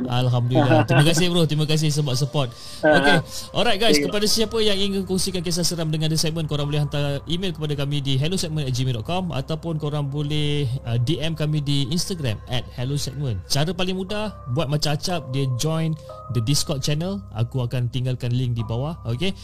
[0.22, 0.80] Alhamdulillah.
[0.88, 1.42] Terima kasih bro.
[1.50, 2.54] Terima kasih sebab support.
[2.78, 3.18] Okay.
[3.50, 4.06] Alright guys, Okay.
[4.06, 7.74] kepada siapa yang ingin kongsikan kisah seram dengan The Segment, korang boleh hantar email kepada
[7.74, 13.42] kami di hellosegment@gmail.com ataupun korang boleh uh, DM kami di Instagram at hellosegment.
[13.50, 15.90] Cara paling mudah, buat macam acap, dia join
[16.38, 17.18] the Discord channel.
[17.34, 18.94] Aku akan tinggalkan link di bawah.
[19.02, 19.34] Okay.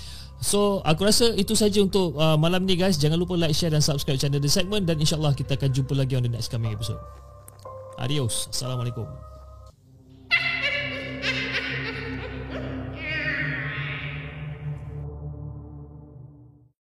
[0.41, 3.01] So aku rasa itu saja untuk uh, malam ni guys.
[3.01, 6.14] Jangan lupa like, share dan subscribe channel The Segment dan insyaAllah kita akan jumpa lagi
[6.14, 7.01] on the next coming episode.
[7.97, 8.53] Adios.
[8.53, 9.26] Assalamualaikum.